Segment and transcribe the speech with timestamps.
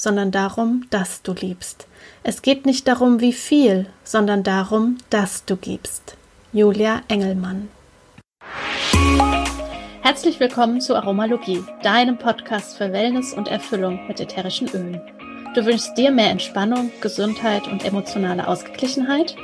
[0.00, 1.86] sondern darum, dass du liebst.
[2.22, 6.16] Es geht nicht darum, wie viel, sondern darum, dass du gibst.
[6.52, 7.68] Julia Engelmann.
[10.00, 15.02] Herzlich willkommen zu Aromalogie, deinem Podcast für Wellness und Erfüllung mit ätherischen Ölen.
[15.54, 19.36] Du wünschst dir mehr Entspannung, Gesundheit und emotionale Ausgeglichenheit?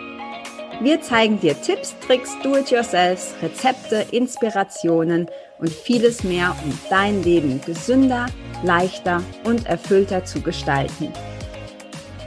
[0.80, 5.29] Wir zeigen dir Tipps, Tricks, Do-it-yourselfs, Rezepte, Inspirationen
[5.59, 8.27] und vieles mehr, um dein Leben gesünder,
[8.62, 11.12] leichter und erfüllter zu gestalten.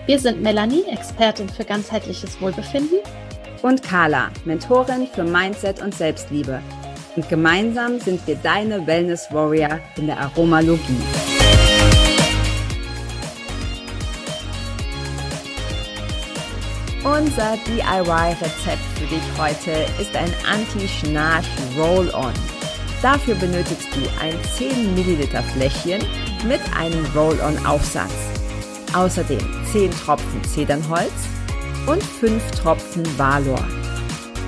[0.06, 3.00] Wir sind Melanie, Expertin für ganzheitliches Wohlbefinden.
[3.62, 6.62] Und Carla, Mentorin für Mindset und Selbstliebe.
[7.16, 10.80] Und gemeinsam sind wir deine Wellness Warrior in der Aromalogie.
[17.04, 19.72] Unser DIY-Rezept für dich heute
[20.02, 21.46] ist ein Anti-Schnarch
[21.78, 22.34] Roll-On.
[23.02, 26.02] Dafür benötigst du ein 10 Milliliter Fläschchen
[26.46, 28.12] mit einem Roll-On-Aufsatz.
[28.94, 29.40] Außerdem
[29.72, 31.14] 10 Tropfen Zedernholz
[31.88, 33.64] und 5 Tropfen Valor.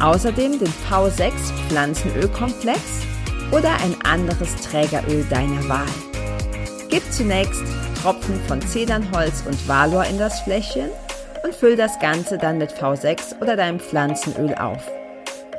[0.01, 1.31] Außerdem den V6
[1.69, 2.81] Pflanzenölkomplex
[3.51, 5.85] oder ein anderes Trägeröl deiner Wahl.
[6.89, 7.63] Gib zunächst
[8.01, 10.89] Tropfen von Zedernholz und Valor in das Fläschchen
[11.43, 14.83] und füll das Ganze dann mit V6 oder deinem Pflanzenöl auf.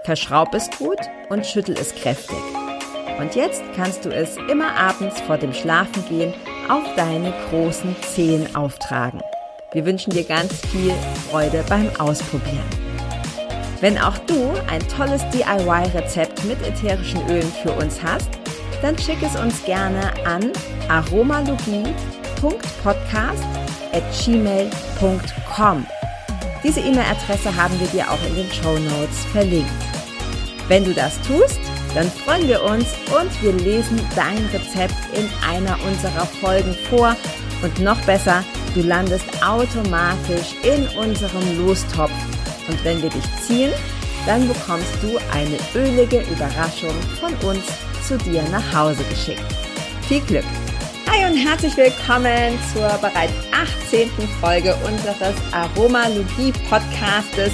[0.05, 0.99] Verschraub es gut
[1.31, 2.37] und schüttel es kräftig.
[3.23, 6.35] Und jetzt kannst du es immer abends vor dem Schlafengehen
[6.69, 9.21] auf deine großen Zehen auftragen.
[9.73, 10.93] Wir wünschen dir ganz viel
[11.31, 12.67] Freude beim Ausprobieren.
[13.81, 18.29] Wenn auch du ein tolles DIY-Rezept mit ätherischen Ölen für uns hast,
[18.83, 20.51] dann schick es uns gerne an
[20.89, 23.45] aromalogie.podcast
[23.93, 25.87] at gmail.com.
[26.65, 29.71] Diese E-Mail-Adresse haben wir dir auch in den Show Notes verlinkt.
[30.67, 31.61] Wenn du das tust,
[31.95, 32.87] dann freuen wir uns
[33.19, 37.15] und wir lesen dein Rezept in einer unserer Folgen vor.
[37.63, 38.43] Und noch besser,
[38.75, 42.13] du landest automatisch in unserem Lostopf.
[42.69, 43.73] Und wenn wir dich ziehen,
[44.27, 47.65] dann bekommst du eine ölige Überraschung von uns
[48.07, 49.43] zu dir nach Hause geschickt.
[50.09, 50.45] Viel Glück!
[51.11, 54.09] Hi und herzlich willkommen zur bereits 18.
[54.41, 57.53] Folge unseres Aromalogie-Podcastes.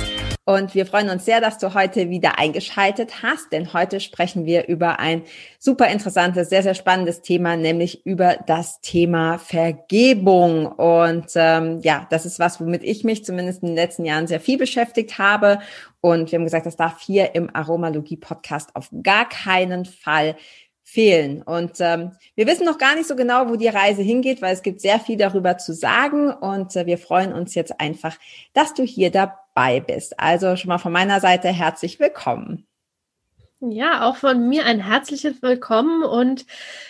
[0.48, 4.66] Und wir freuen uns sehr, dass du heute wieder eingeschaltet hast, denn heute sprechen wir
[4.66, 5.24] über ein
[5.58, 10.64] super interessantes, sehr, sehr spannendes Thema, nämlich über das Thema Vergebung.
[10.64, 14.40] Und ähm, ja, das ist was, womit ich mich zumindest in den letzten Jahren sehr
[14.40, 15.58] viel beschäftigt habe.
[16.00, 20.34] Und wir haben gesagt, das darf hier im Aromalogie-Podcast auf gar keinen Fall
[20.88, 21.42] fehlen.
[21.42, 24.62] Und ähm, wir wissen noch gar nicht so genau, wo die Reise hingeht, weil es
[24.62, 26.32] gibt sehr viel darüber zu sagen.
[26.32, 28.16] Und äh, wir freuen uns jetzt einfach,
[28.54, 30.18] dass du hier dabei bist.
[30.18, 32.66] Also schon mal von meiner Seite herzlich willkommen.
[33.60, 36.04] Ja, auch von mir ein herzliches Willkommen.
[36.04, 36.46] Und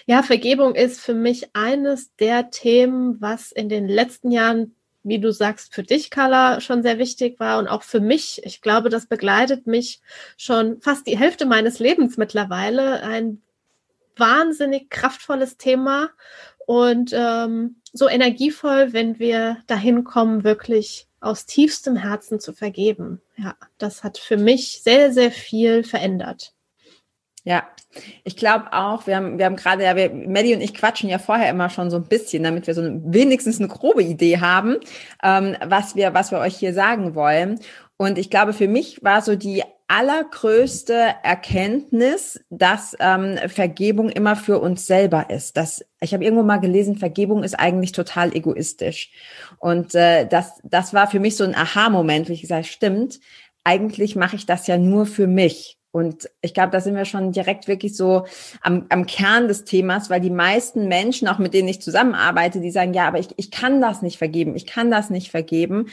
[0.07, 5.33] ja, Vergebung ist für mich eines der Themen, was in den letzten Jahren wie du
[5.33, 8.43] sagst, für dich, Carla, schon sehr wichtig war und auch für mich.
[8.45, 10.03] Ich glaube, das begleitet mich
[10.37, 13.03] schon fast die Hälfte meines Lebens mittlerweile.
[13.03, 13.41] Ein
[14.19, 16.11] wahnsinnig kraftvolles Thema
[16.67, 23.21] und ähm, so energievoll, wenn wir dahin kommen, wirklich aus tiefstem Herzen zu vergeben.
[23.37, 26.53] Ja, das hat für mich sehr, sehr viel verändert.
[27.45, 27.67] Ja,
[28.25, 31.49] ich glaube auch, wir haben, wir haben gerade, ja, Melly und ich quatschen ja vorher
[31.49, 34.77] immer schon so ein bisschen, damit wir so eine, wenigstens eine grobe Idee haben,
[35.23, 37.59] ähm, was wir, was wir euch hier sagen wollen.
[37.99, 44.61] Und ich glaube, für mich war so die allergrößte Erkenntnis, dass ähm, Vergebung immer für
[44.61, 45.57] uns selber ist.
[45.57, 49.11] Das, ich habe irgendwo mal gelesen, Vergebung ist eigentlich total egoistisch.
[49.59, 53.19] Und äh, das, das war für mich so ein Aha-Moment, wie ich gesagt, stimmt,
[53.65, 55.79] eigentlich mache ich das ja nur für mich.
[55.91, 58.27] Und ich glaube, da sind wir schon direkt wirklich so
[58.61, 62.71] am, am Kern des Themas, weil die meisten Menschen, auch mit denen ich zusammenarbeite, die
[62.71, 65.87] sagen, ja, aber ich, ich kann das nicht vergeben, ich kann das nicht vergeben.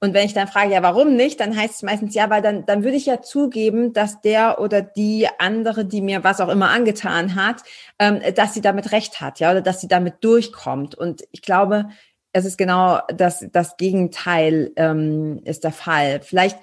[0.00, 2.64] Und wenn ich dann frage, ja, warum nicht, dann heißt es meistens, ja, weil dann,
[2.66, 6.70] dann würde ich ja zugeben, dass der oder die andere, die mir was auch immer
[6.70, 7.62] angetan hat,
[7.98, 10.94] ähm, dass sie damit recht hat, ja, oder dass sie damit durchkommt.
[10.94, 11.88] Und ich glaube,
[12.32, 16.20] es ist genau das, das Gegenteil ähm, ist der Fall.
[16.22, 16.58] Vielleicht,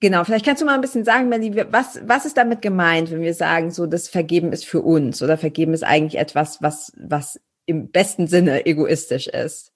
[0.00, 3.22] genau, vielleicht kannst du mal ein bisschen sagen, Melly, was, was ist damit gemeint, wenn
[3.22, 7.40] wir sagen, so, das Vergeben ist für uns oder Vergeben ist eigentlich etwas, was, was
[7.66, 9.71] im besten Sinne egoistisch ist?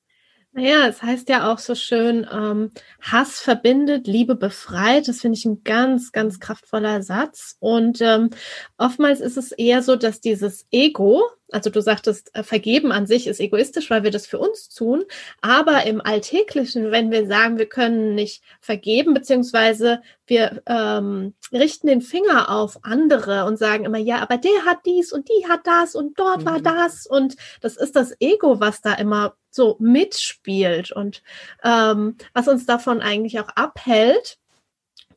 [0.56, 2.70] Naja, es heißt ja auch so schön, ähm,
[3.03, 5.06] Hass verbindet, Liebe befreit.
[5.06, 7.56] Das finde ich ein ganz, ganz kraftvoller Satz.
[7.61, 8.31] Und ähm,
[8.79, 11.20] oftmals ist es eher so, dass dieses Ego,
[11.52, 15.04] Also du sagtest, äh, vergeben an sich ist egoistisch, weil wir das für uns tun.
[15.40, 22.02] Aber im Alltäglichen, wenn wir sagen, wir können nicht vergeben, beziehungsweise wir ähm, richten den
[22.02, 25.94] Finger auf andere und sagen immer, ja, aber der hat dies und die hat das
[25.94, 26.46] und dort mhm.
[26.46, 27.06] war das.
[27.06, 31.22] Und das ist das Ego, was da immer so mitspielt und
[31.62, 34.38] ähm, was uns davon eigentlich auch abhält.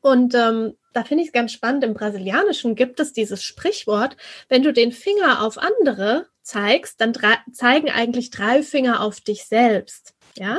[0.02, 1.84] Und ähm, da finde ich es ganz spannend.
[1.84, 4.18] Im Brasilianischen gibt es dieses Sprichwort,
[4.48, 7.14] wenn du den Finger auf andere zeigst, dann
[7.52, 10.16] zeigen eigentlich drei Finger auf dich selbst.
[10.36, 10.58] Ja,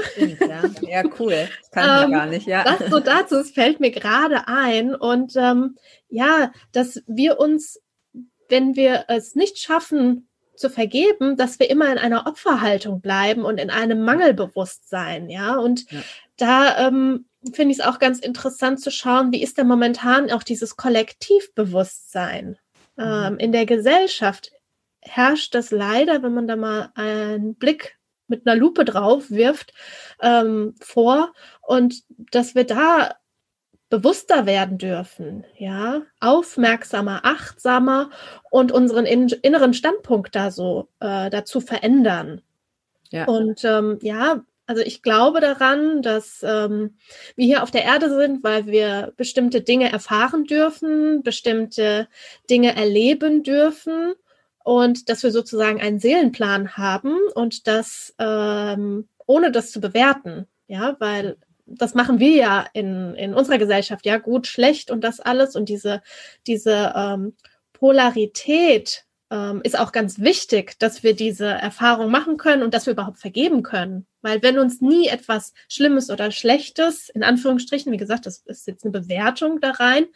[0.82, 1.02] ja.
[1.18, 1.48] cool.
[1.60, 2.64] Das kann ich ähm, gar nicht, ja.
[2.64, 4.94] Das so dazu, es fällt mir gerade ein.
[4.94, 5.76] Und ähm,
[6.08, 7.80] ja, dass wir uns,
[8.48, 13.58] wenn wir es nicht schaffen, zu vergeben, dass wir immer in einer Opferhaltung bleiben und
[13.58, 15.56] in einem Mangelbewusstsein, ja.
[15.56, 16.00] Und ja.
[16.36, 20.42] da ähm, finde ich es auch ganz interessant zu schauen, wie ist denn momentan auch
[20.42, 22.58] dieses Kollektivbewusstsein
[22.96, 23.02] mhm.
[23.02, 24.52] ähm, in der Gesellschaft?
[25.00, 29.72] Herrscht das leider, wenn man da mal einen Blick mit einer Lupe drauf wirft,
[30.20, 31.32] ähm, vor
[31.62, 33.14] und dass wir da
[33.88, 38.10] bewusster werden dürfen, ja, aufmerksamer, achtsamer
[38.50, 42.40] und unseren in inneren Standpunkt da so äh, dazu verändern.
[43.10, 43.24] Ja.
[43.24, 46.94] Und ähm, ja, also ich glaube daran, dass ähm,
[47.34, 52.06] wir hier auf der Erde sind, weil wir bestimmte Dinge erfahren dürfen, bestimmte
[52.48, 54.14] Dinge erleben dürfen
[54.62, 60.94] und dass wir sozusagen einen Seelenplan haben und das ähm, ohne das zu bewerten, ja,
[61.00, 61.36] weil
[61.66, 65.68] das machen wir ja in, in unserer Gesellschaft, ja, gut, schlecht und das alles und
[65.68, 66.00] diese,
[66.46, 67.34] diese ähm,
[67.72, 72.92] Polarität ähm, ist auch ganz wichtig, dass wir diese Erfahrung machen können und dass wir
[72.92, 74.06] überhaupt vergeben können.
[74.22, 78.84] Weil wenn uns nie etwas Schlimmes oder Schlechtes, in Anführungsstrichen, wie gesagt, das ist jetzt
[78.84, 80.06] eine Bewertung da rein,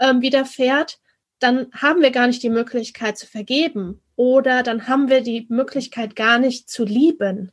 [0.00, 0.98] ähm, widerfährt,
[1.38, 6.16] dann haben wir gar nicht die Möglichkeit zu vergeben oder dann haben wir die Möglichkeit
[6.16, 7.52] gar nicht zu lieben.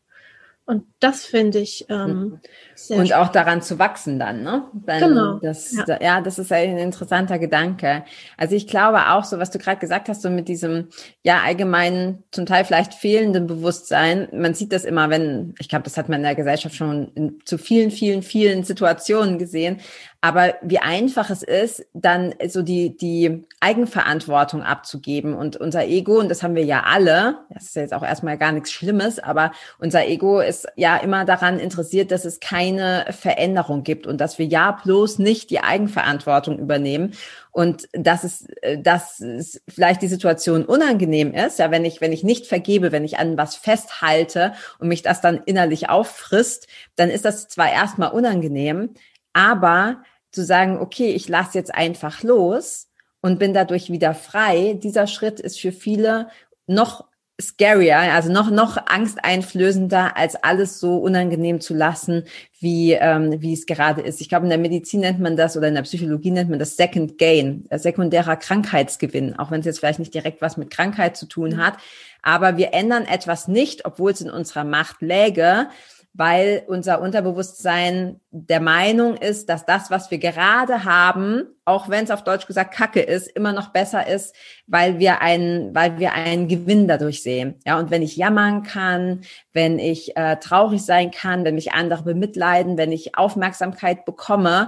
[0.66, 2.40] Und das finde ich ähm,
[2.76, 4.64] sehr Und auch daran zu wachsen dann, ne?
[4.86, 5.40] Dann genau.
[5.40, 6.02] Das, ja.
[6.02, 8.06] ja, das ist ein interessanter Gedanke.
[8.38, 10.90] Also ich glaube auch, so was du gerade gesagt hast, so mit diesem
[11.24, 14.30] ja allgemeinen, zum Teil vielleicht fehlenden Bewusstsein.
[14.32, 17.40] Man sieht das immer, wenn, ich glaube, das hat man in der Gesellschaft schon in,
[17.44, 19.82] zu vielen, vielen, vielen Situationen gesehen.
[20.24, 25.34] Aber wie einfach es ist, dann so die, die Eigenverantwortung abzugeben.
[25.34, 28.52] Und unser Ego, und das haben wir ja alle, das ist jetzt auch erstmal gar
[28.52, 34.06] nichts Schlimmes, aber unser Ego ist ja immer daran interessiert, dass es keine Veränderung gibt
[34.06, 37.16] und dass wir ja bloß nicht die Eigenverantwortung übernehmen.
[37.50, 38.46] Und dass es,
[38.78, 43.04] dass es vielleicht die Situation unangenehm ist, ja, wenn ich, wenn ich nicht vergebe, wenn
[43.04, 48.12] ich an was festhalte und mich das dann innerlich auffrisst, dann ist das zwar erstmal
[48.12, 48.94] unangenehm,
[49.34, 52.88] aber zu sagen, okay, ich lasse jetzt einfach los
[53.22, 56.30] und bin dadurch wieder frei, dieser Schritt ist für viele
[56.68, 57.06] noch
[57.42, 62.26] scarier, also noch noch angsteinflößender, als alles so unangenehm zu lassen,
[62.60, 64.22] wie ähm, wie es gerade ist.
[64.22, 66.78] Ich glaube, in der Medizin nennt man das oder in der Psychologie nennt man das
[66.78, 71.18] Second Gain, äh, sekundärer Krankheitsgewinn, auch wenn es jetzt vielleicht nicht direkt was mit Krankheit
[71.18, 71.78] zu tun hat.
[72.22, 75.70] Aber wir ändern etwas nicht, obwohl es in unserer Macht läge,
[76.14, 82.12] weil unser Unterbewusstsein der Meinung ist, dass das, was wir gerade haben, auch wenn es
[82.12, 84.36] auf Deutsch gesagt Kacke ist, immer noch besser ist,
[84.68, 87.60] weil wir einen, weil wir einen Gewinn dadurch sehen.
[87.66, 89.22] Ja, und wenn ich jammern kann,
[89.54, 94.68] wenn ich äh, traurig sein kann, wenn mich andere bemitleiden, wenn ich Aufmerksamkeit bekomme,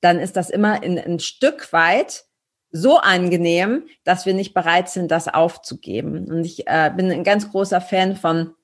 [0.00, 2.24] dann ist das immer in, ein Stück weit
[2.72, 6.26] so angenehm, dass wir nicht bereit sind, das aufzugeben.
[6.28, 8.54] Und ich äh, bin ein ganz großer Fan von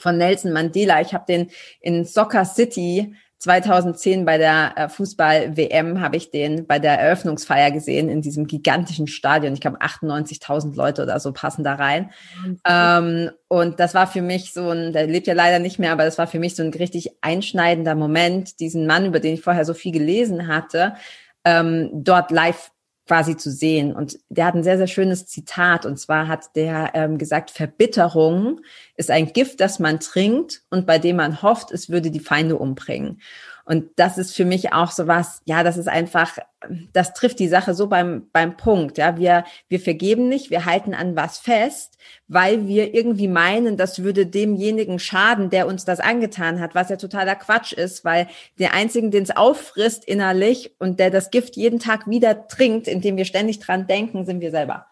[0.00, 1.00] von Nelson Mandela.
[1.00, 1.50] Ich habe den
[1.80, 8.10] in Soccer City 2010 bei der äh, Fußball-WM habe ich den bei der Eröffnungsfeier gesehen
[8.10, 9.54] in diesem gigantischen Stadion.
[9.54, 12.10] Ich glaube 98.000 Leute oder so passen da rein.
[12.66, 16.04] Ähm, und das war für mich so ein, der lebt ja leider nicht mehr, aber
[16.04, 19.64] das war für mich so ein richtig einschneidender Moment, diesen Mann, über den ich vorher
[19.64, 20.94] so viel gelesen hatte,
[21.46, 22.70] ähm, dort live
[23.10, 23.92] quasi zu sehen.
[23.92, 25.84] Und der hat ein sehr, sehr schönes Zitat.
[25.84, 28.60] Und zwar hat der ähm, gesagt, Verbitterung
[28.96, 32.56] ist ein Gift, das man trinkt und bei dem man hofft, es würde die Feinde
[32.56, 33.20] umbringen.
[33.64, 36.38] Und das ist für mich auch so was, ja, das ist einfach,
[36.92, 38.98] das trifft die Sache so beim, beim Punkt.
[38.98, 41.96] Ja, wir, wir vergeben nicht, wir halten an was fest,
[42.28, 46.96] weil wir irgendwie meinen, das würde demjenigen schaden, der uns das angetan hat, was ja
[46.96, 51.78] totaler Quatsch ist, weil der einzigen, den es auffrisst innerlich und der das Gift jeden
[51.78, 54.86] Tag wieder trinkt, indem wir ständig dran denken, sind wir selber.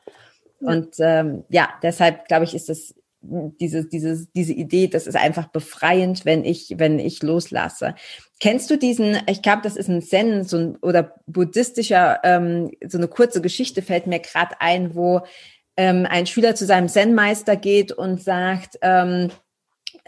[0.60, 5.48] Und ähm, ja, deshalb glaube ich, ist es diese, diese, diese Idee, das ist einfach
[5.48, 7.94] befreiend, wenn ich, wenn ich loslasse.
[8.40, 12.99] Kennst du diesen, ich glaube, das ist ein Zen so ein, oder buddhistischer, ähm, so
[12.99, 15.23] eine kurze Geschichte fällt mir gerade ein, wo
[15.76, 19.30] ähm, ein Schüler zu seinem Zen-Meister geht und sagt, ähm,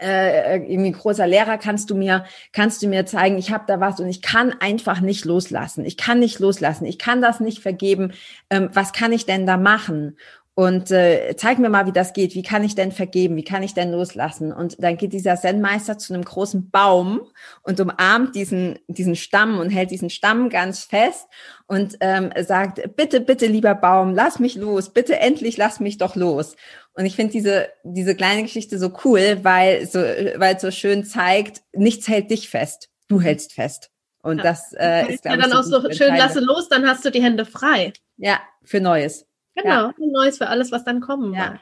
[0.01, 3.99] äh, irgendwie großer Lehrer, kannst du mir, kannst du mir zeigen, ich habe da was
[3.99, 5.85] und ich kann einfach nicht loslassen.
[5.85, 6.85] Ich kann nicht loslassen.
[6.85, 8.13] Ich kann das nicht vergeben.
[8.49, 10.17] Ähm, was kann ich denn da machen?
[10.61, 12.35] Und äh, zeig mir mal, wie das geht.
[12.35, 13.35] Wie kann ich denn vergeben?
[13.35, 14.53] Wie kann ich denn loslassen?
[14.53, 17.21] Und dann geht dieser Zen-Meister zu einem großen Baum
[17.63, 21.25] und umarmt diesen, diesen Stamm und hält diesen Stamm ganz fest
[21.65, 24.93] und ähm, sagt, bitte, bitte, lieber Baum, lass mich los.
[24.93, 26.55] Bitte endlich lass mich doch los.
[26.93, 31.05] Und ich finde diese, diese kleine Geschichte so cool, weil so, weil es so schön
[31.05, 32.89] zeigt, nichts hält dich fest.
[33.07, 33.89] Du hältst fest.
[34.21, 34.43] Und ja.
[34.43, 37.23] das äh, ist, glaube ja, dann auch so schön, lasse los, dann hast du die
[37.23, 37.93] Hände frei.
[38.17, 39.25] Ja, für Neues.
[39.55, 39.93] Genau, ja.
[39.99, 41.51] ein Neues für alles, was dann kommen ja.
[41.51, 41.59] Mag.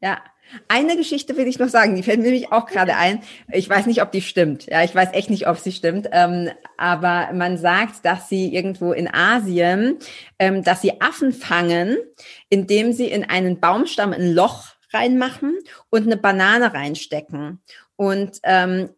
[0.00, 0.22] Ja.
[0.68, 3.22] Eine Geschichte will ich noch sagen, die fällt mir nämlich auch gerade ein.
[3.50, 4.66] Ich weiß nicht, ob die stimmt.
[4.66, 6.08] Ja, ich weiß echt nicht, ob sie stimmt.
[6.12, 9.98] Ähm, aber man sagt, dass sie irgendwo in Asien,
[10.38, 11.96] ähm, dass sie Affen fangen,
[12.50, 17.62] indem sie in einen Baumstamm ein Loch reinmachen und eine Banane reinstecken.
[17.96, 18.90] Und ähm,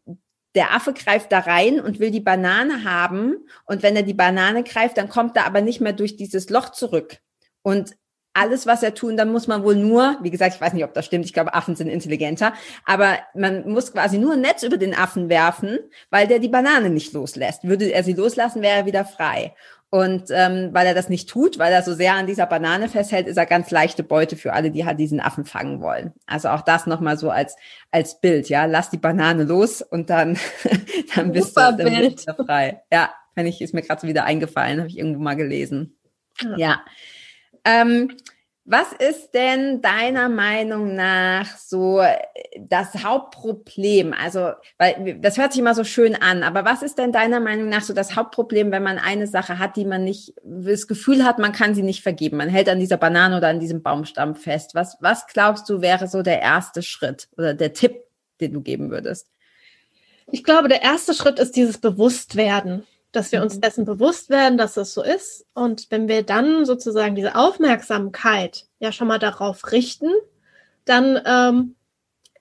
[0.56, 3.46] der Affe greift da rein und will die Banane haben.
[3.66, 6.70] Und wenn er die Banane greift, dann kommt er aber nicht mehr durch dieses Loch
[6.70, 7.18] zurück.
[7.62, 7.94] Und
[8.36, 10.94] alles, was er tun, dann muss man wohl nur, wie gesagt, ich weiß nicht, ob
[10.94, 12.52] das stimmt, ich glaube, Affen sind intelligenter,
[12.84, 15.78] aber man muss quasi nur ein Netz über den Affen werfen,
[16.10, 17.64] weil der die Banane nicht loslässt.
[17.64, 19.54] Würde er sie loslassen, wäre er wieder frei.
[19.88, 23.28] Und ähm, weil er das nicht tut, weil er so sehr an dieser Banane festhält,
[23.28, 26.12] ist er ganz leichte Beute für alle, die halt diesen Affen fangen wollen.
[26.26, 27.56] Also auch das nochmal so als,
[27.92, 28.64] als Bild, ja.
[28.64, 30.38] Lass die Banane los und dann,
[31.14, 32.82] dann, bist du, dann bist du frei.
[32.92, 35.96] Ja, wenn ich, ist mir gerade so wieder eingefallen, habe ich irgendwo mal gelesen.
[36.42, 36.56] ja.
[36.56, 36.80] ja.
[37.66, 38.16] Ähm,
[38.68, 42.02] was ist denn deiner Meinung nach so
[42.58, 44.12] das Hauptproblem?
[44.12, 47.68] Also, weil das hört sich immer so schön an, aber was ist denn deiner Meinung
[47.68, 51.38] nach so das Hauptproblem, wenn man eine Sache hat, die man nicht, das Gefühl hat,
[51.38, 52.38] man kann sie nicht vergeben?
[52.38, 54.74] Man hält an dieser Banane oder an diesem Baumstamm fest.
[54.74, 57.94] Was, was glaubst du wäre so der erste Schritt oder der Tipp,
[58.40, 59.28] den du geben würdest?
[60.32, 63.60] Ich glaube, der erste Schritt ist dieses Bewusstwerden dass wir uns mhm.
[63.62, 65.46] dessen bewusst werden, dass es so ist.
[65.54, 70.10] Und wenn wir dann sozusagen diese Aufmerksamkeit ja schon mal darauf richten,
[70.84, 71.76] dann ähm,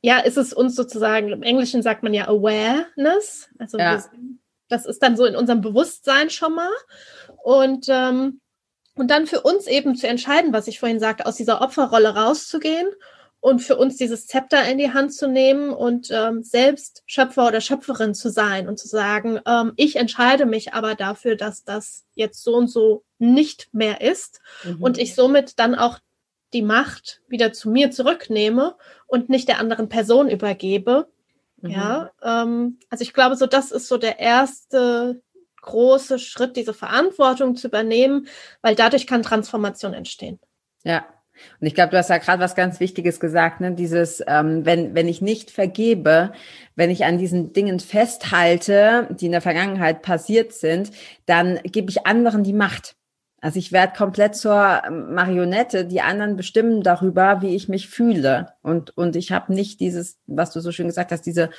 [0.02, 4.04] ja, ist es uns sozusagen, im Englischen sagt man ja Awareness, also ja.
[4.70, 6.70] das ist dann so in unserem Bewusstsein schon mal.
[7.44, 8.40] Und, ähm,
[8.94, 12.88] und dann für uns eben zu entscheiden, was ich vorhin sagte, aus dieser Opferrolle rauszugehen
[13.46, 17.62] und für uns dieses Zepter in die Hand zu nehmen und ähm, selbst Schöpfer oder
[17.62, 22.44] Schöpferin zu sein und zu sagen, ähm, ich entscheide mich aber dafür, dass das jetzt
[22.44, 24.82] so und so nicht mehr ist mhm.
[24.82, 26.00] und ich somit dann auch
[26.54, 31.08] die Macht wieder zu mir zurücknehme und nicht der anderen Person übergebe.
[31.62, 31.70] Mhm.
[31.70, 35.22] Ja, ähm, also ich glaube, so das ist so der erste
[35.62, 38.28] große Schritt, diese Verantwortung zu übernehmen,
[38.64, 40.40] weil dadurch kann Transformation entstehen.
[40.84, 41.06] Ja,
[41.60, 43.74] und ich glaube, du hast ja gerade was ganz Wichtiges gesagt, ne?
[43.74, 46.32] Dieses, ähm, wenn, wenn ich nicht vergebe,
[46.76, 50.92] wenn ich an diesen Dingen festhalte, die in der Vergangenheit passiert sind,
[51.26, 52.96] dann gebe ich anderen die Macht.
[53.46, 55.86] Also ich werde komplett zur Marionette.
[55.86, 58.54] Die anderen bestimmen darüber, wie ich mich fühle.
[58.64, 61.52] Und, und ich habe nicht dieses, was du so schön gesagt hast, diese,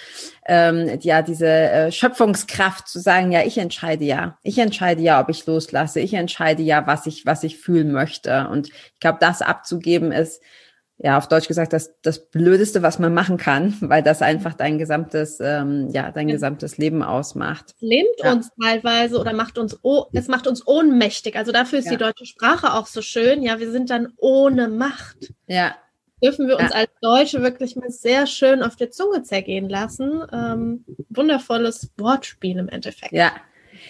[0.46, 4.36] ähm, ja, diese äh, Schöpfungskraft zu sagen, ja, ich entscheide ja.
[4.42, 6.00] Ich entscheide ja, ob ich loslasse.
[6.00, 8.48] Ich entscheide ja, was ich, was ich fühlen möchte.
[8.48, 10.42] Und ich glaube, das abzugeben ist,
[10.98, 14.78] ja, auf Deutsch gesagt, das, das Blödeste, was man machen kann, weil das einfach dein
[14.78, 16.34] gesamtes, ähm, ja, dein ja.
[16.34, 17.74] gesamtes Leben ausmacht.
[17.76, 18.32] Es lähmt ja.
[18.32, 21.36] uns teilweise oder macht uns, oh, es macht uns ohnmächtig.
[21.36, 21.92] Also dafür ist ja.
[21.92, 23.42] die deutsche Sprache auch so schön.
[23.42, 25.34] Ja, wir sind dann ohne Macht.
[25.46, 25.74] Ja.
[26.24, 30.22] Dürfen wir uns als Deutsche wirklich mal sehr schön auf der Zunge zergehen lassen.
[30.32, 33.12] Ähm, wundervolles Wortspiel im Endeffekt.
[33.12, 33.32] Ja,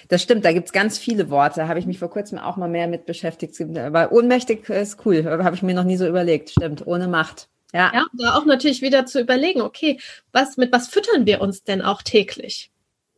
[0.09, 1.69] das stimmt, da gibt's ganz viele Worte.
[1.69, 3.61] Habe ich mich vor kurzem auch mal mehr mit beschäftigt.
[3.79, 6.51] Aber ohnmächtig ist cool, habe ich mir noch nie so überlegt.
[6.51, 7.49] Stimmt, ohne Macht.
[7.73, 7.91] Ja.
[7.93, 9.99] ja, da auch natürlich wieder zu überlegen, okay,
[10.33, 12.71] was, mit was füttern wir uns denn auch täglich?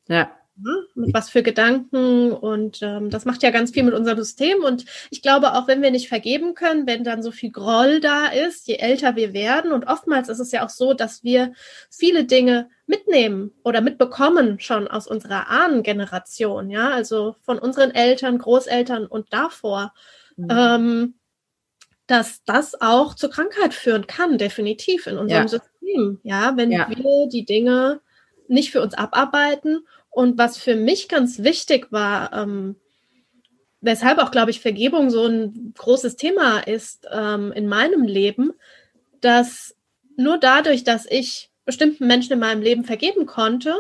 [0.09, 0.31] Ja.
[0.61, 0.87] Ne?
[0.95, 4.85] mit was für Gedanken und ähm, das macht ja ganz viel mit unserem System und
[5.11, 8.67] ich glaube auch, wenn wir nicht vergeben können, wenn dann so viel Groll da ist,
[8.67, 11.53] je älter wir werden und oftmals ist es ja auch so, dass wir
[11.91, 19.07] viele Dinge mitnehmen oder mitbekommen schon aus unserer Ahnengeneration, ja, also von unseren Eltern, Großeltern
[19.07, 19.95] und davor.
[20.37, 20.49] Mhm.
[20.51, 21.15] Ähm,
[22.09, 25.49] dass das auch zur Krankheit führen kann, definitiv in unserem ja.
[25.49, 26.21] System.
[26.23, 26.89] Ja, wenn ja.
[26.89, 28.01] wir die Dinge
[28.49, 32.77] nicht für uns abarbeiten und was für mich ganz wichtig war, ähm,
[33.81, 38.53] weshalb auch, glaube ich, Vergebung so ein großes Thema ist ähm, in meinem Leben,
[39.21, 39.77] dass
[40.17, 43.75] nur dadurch, dass ich bestimmten Menschen in meinem Leben vergeben konnte,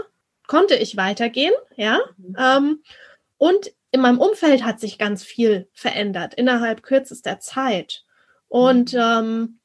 [0.46, 1.98] konnte ich weitergehen, ja.
[2.16, 2.36] Mhm.
[2.38, 2.82] Ähm,
[3.38, 8.04] und in meinem Umfeld hat sich ganz viel verändert innerhalb kürzester Zeit.
[8.48, 9.00] Und mhm.
[9.00, 9.58] ähm,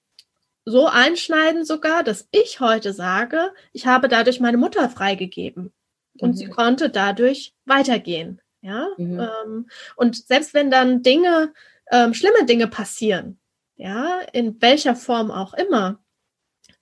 [0.66, 5.74] so einschneiden sogar, dass ich heute sage, ich habe dadurch meine Mutter freigegeben
[6.20, 6.36] und mhm.
[6.36, 8.42] sie konnte dadurch weitergehen.
[8.62, 9.20] Ja, mhm.
[9.20, 11.54] ähm, und selbst wenn dann Dinge,
[11.92, 13.40] ähm, schlimme Dinge passieren,
[13.76, 16.00] ja, in welcher Form auch immer,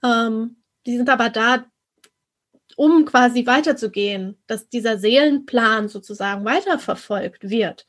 [0.04, 1.66] ähm, die sind aber da,
[2.76, 7.86] um quasi weiterzugehen, dass dieser Seelenplan sozusagen weiterverfolgt wird.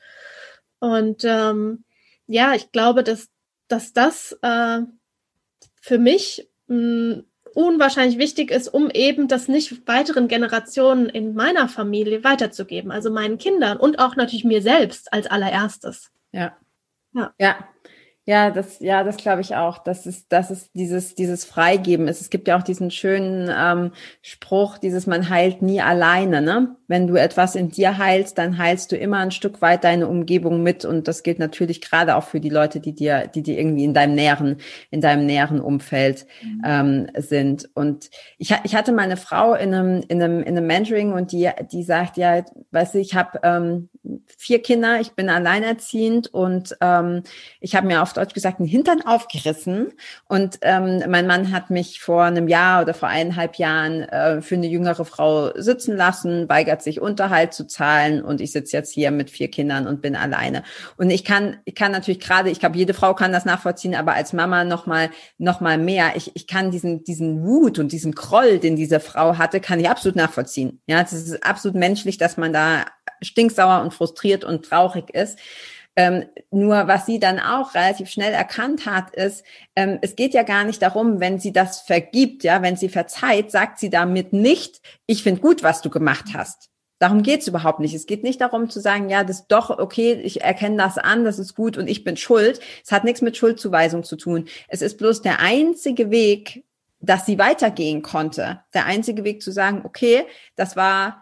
[0.78, 1.84] Und ähm,
[2.26, 3.28] ja, ich glaube, dass,
[3.68, 4.80] dass das äh,
[5.80, 11.68] für mich mh, hm, unwahrscheinlich wichtig ist, um eben das nicht weiteren Generationen in meiner
[11.68, 16.10] Familie weiterzugeben, also meinen Kindern und auch natürlich mir selbst als allererstes.
[16.32, 16.56] Ja.
[17.14, 17.34] Ja.
[17.38, 17.68] Ja.
[18.24, 19.78] Ja, das, ja, das glaube ich auch.
[19.78, 22.20] Das ist, das ist dieses, dieses Freigeben ist.
[22.20, 26.76] Es gibt ja auch diesen schönen ähm, Spruch, dieses man heilt nie alleine, ne?
[26.86, 30.62] Wenn du etwas in dir heilst, dann heilst du immer ein Stück weit deine Umgebung
[30.62, 30.84] mit.
[30.84, 33.94] Und das gilt natürlich gerade auch für die Leute, die dir, die dir irgendwie in
[33.94, 34.58] deinem näheren,
[34.90, 36.62] in deinem näheren Umfeld mhm.
[36.64, 37.70] ähm, sind.
[37.74, 41.32] Und ich, ich hatte mal eine Frau in einem, in einem, in einem Mentoring und
[41.32, 43.88] die, die sagt, ja, weißt du, ich habe ähm,
[44.26, 47.22] vier Kinder, ich bin alleinerziehend und ähm,
[47.60, 49.92] ich habe mir auf Deutsch gesagt einen Hintern aufgerissen.
[50.28, 54.54] Und ähm, mein Mann hat mich vor einem Jahr oder vor eineinhalb Jahren äh, für
[54.54, 59.10] eine jüngere Frau sitzen lassen, weigert sich Unterhalt zu zahlen und ich sitze jetzt hier
[59.10, 60.62] mit vier Kindern und bin alleine.
[60.96, 64.14] Und ich kann, ich kann natürlich gerade, ich glaube, jede Frau kann das nachvollziehen, aber
[64.14, 66.12] als Mama noch mal, noch mal mehr.
[66.14, 69.88] Ich, ich kann diesen, diesen Wut und diesen Groll, den diese Frau hatte, kann ich
[69.88, 70.80] absolut nachvollziehen.
[70.86, 72.84] Ja, es ist absolut menschlich, dass man da
[73.22, 75.38] stinksauer und frustriert und traurig ist.
[75.94, 79.44] Ähm, nur was sie dann auch relativ schnell erkannt hat, ist,
[79.76, 83.50] ähm, es geht ja gar nicht darum, wenn sie das vergibt, ja, wenn sie verzeiht,
[83.50, 86.70] sagt sie damit nicht, ich finde gut, was du gemacht hast.
[86.98, 87.94] Darum geht's überhaupt nicht.
[87.94, 91.24] Es geht nicht darum zu sagen, ja, das ist doch okay, ich erkenne das an,
[91.24, 92.60] das ist gut und ich bin schuld.
[92.84, 94.46] Es hat nichts mit Schuldzuweisung zu tun.
[94.68, 96.64] Es ist bloß der einzige Weg,
[97.00, 98.60] dass sie weitergehen konnte.
[98.72, 101.21] Der einzige Weg zu sagen, okay, das war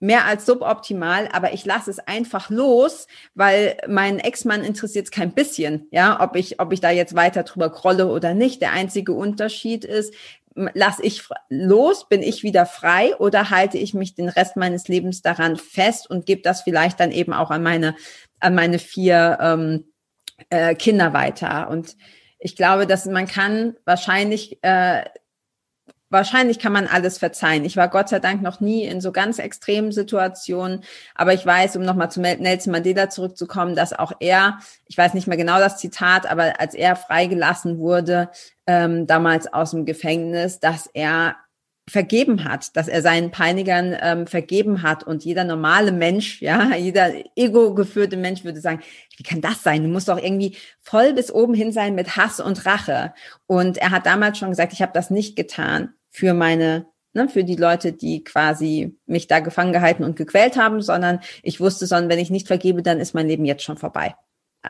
[0.00, 5.32] mehr als suboptimal, aber ich lasse es einfach los, weil mein Ex-Mann interessiert es kein
[5.32, 8.60] bisschen, ja, ob ich, ob ich da jetzt weiter drüber krolle oder nicht.
[8.60, 10.14] Der einzige Unterschied ist,
[10.54, 15.22] lasse ich los, bin ich wieder frei oder halte ich mich den Rest meines Lebens
[15.22, 17.94] daran fest und gebe das vielleicht dann eben auch an meine,
[18.40, 19.84] an meine vier ähm,
[20.50, 21.68] äh, Kinder weiter.
[21.70, 21.96] Und
[22.38, 25.04] ich glaube, dass man kann wahrscheinlich äh,
[26.12, 27.64] wahrscheinlich kann man alles verzeihen.
[27.64, 31.76] Ich war Gott sei Dank noch nie in so ganz extremen Situationen, aber ich weiß,
[31.76, 35.78] um nochmal zu Nelson Mandela zurückzukommen, dass auch er, ich weiß nicht mehr genau das
[35.78, 38.28] Zitat, aber als er freigelassen wurde,
[38.66, 41.36] ähm, damals aus dem Gefängnis, dass er
[41.88, 47.12] vergeben hat, dass er seinen Peinigern ähm, vergeben hat und jeder normale Mensch, ja, jeder
[47.34, 48.82] ego-geführte Mensch würde sagen,
[49.16, 49.82] wie kann das sein?
[49.82, 53.14] Du musst doch irgendwie voll bis oben hin sein mit Hass und Rache.
[53.46, 57.42] Und er hat damals schon gesagt, ich habe das nicht getan für meine, ne, für
[57.42, 62.10] die Leute, die quasi mich da gefangen gehalten und gequält haben, sondern ich wusste, sondern
[62.10, 64.14] wenn ich nicht vergebe, dann ist mein Leben jetzt schon vorbei.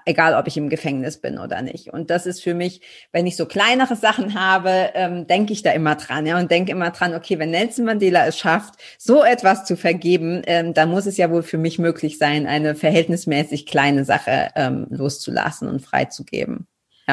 [0.07, 1.93] Egal, ob ich im Gefängnis bin oder nicht.
[1.93, 2.81] Und das ist für mich,
[3.13, 6.73] wenn ich so kleinere Sachen habe, ähm, denke ich da immer dran, ja, und denke
[6.73, 11.05] immer dran, okay, wenn Nelson Mandela es schafft, so etwas zu vergeben, ähm, dann muss
[11.05, 16.67] es ja wohl für mich möglich sein, eine verhältnismäßig kleine Sache ähm, loszulassen und freizugeben.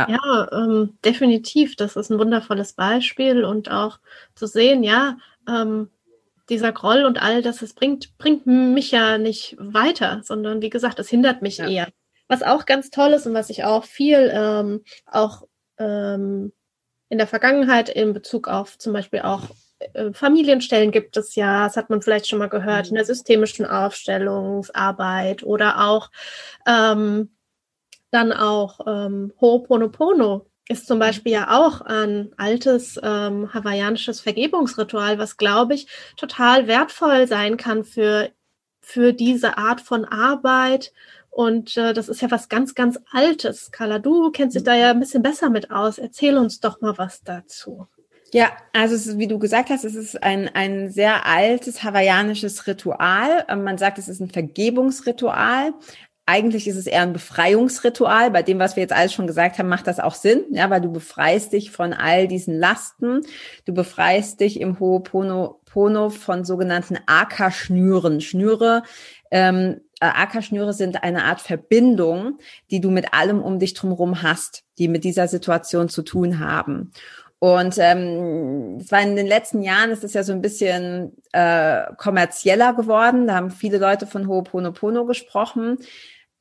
[0.08, 1.76] Ja, ja ähm, definitiv.
[1.76, 4.00] Das ist ein wundervolles Beispiel und auch
[4.36, 5.90] zu sehen, ja, ähm,
[6.50, 11.00] dieser Groll und all das, es bringt, bringt mich ja nicht weiter, sondern wie gesagt,
[11.00, 11.68] es hindert mich ja.
[11.68, 11.88] eher.
[12.28, 15.44] Was auch ganz toll ist und was ich auch viel ähm, auch
[15.78, 16.52] ähm,
[17.10, 19.44] in der Vergangenheit in Bezug auf zum Beispiel auch
[19.94, 22.90] äh, Familienstellen gibt es ja, das hat man vielleicht schon mal gehört, mhm.
[22.90, 26.12] in der systemischen Aufstellungsarbeit oder auch
[26.68, 27.30] ähm,
[28.12, 35.36] dann auch ähm, Ho'oponopono ist zum Beispiel ja auch ein altes ähm, hawaiianisches Vergebungsritual, was,
[35.36, 38.30] glaube ich, total wertvoll sein kann für,
[38.80, 40.94] für diese Art von Arbeit.
[41.32, 43.72] Und äh, das ist ja was ganz, ganz Altes.
[43.72, 45.98] Carla, du kennst dich da ja ein bisschen besser mit aus.
[45.98, 47.88] Erzähl uns doch mal was dazu.
[48.32, 53.46] Ja, also ist, wie du gesagt hast, es ist ein, ein sehr altes hawaiianisches Ritual.
[53.48, 55.74] Ähm, man sagt, es ist ein Vergebungsritual,
[56.30, 58.30] eigentlich ist es eher ein Befreiungsritual.
[58.30, 60.80] Bei dem, was wir jetzt alles schon gesagt haben, macht das auch Sinn, ja, weil
[60.80, 63.22] du befreist dich von all diesen Lasten.
[63.66, 68.22] Du befreist dich im Ho'oponopono von sogenannten Aka-Schnüren.
[68.22, 68.84] Schnüre,
[69.32, 72.38] ähm, äh, Aka-Schnüre sind eine Art Verbindung,
[72.70, 76.92] die du mit allem um dich drumherum hast, die mit dieser Situation zu tun haben.
[77.40, 81.86] Und ähm, es war in den letzten Jahren ist es ja so ein bisschen äh,
[81.98, 83.26] kommerzieller geworden.
[83.26, 85.78] Da haben viele Leute von Ho'oponopono gesprochen.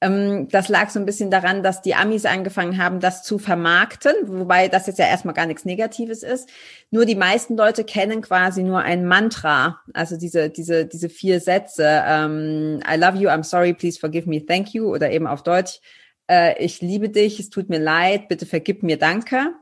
[0.01, 4.15] Ähm, das lag so ein bisschen daran, dass die Amis angefangen haben, das zu vermarkten,
[4.27, 6.49] wobei das jetzt ja erstmal gar nichts Negatives ist.
[6.91, 12.03] Nur die meisten Leute kennen quasi nur ein Mantra, also diese, diese, diese vier Sätze,
[12.07, 15.81] ähm, I love you, I'm sorry, please forgive me, thank you, oder eben auf Deutsch,
[16.31, 19.55] äh, ich liebe dich, es tut mir leid, bitte vergib mir, danke.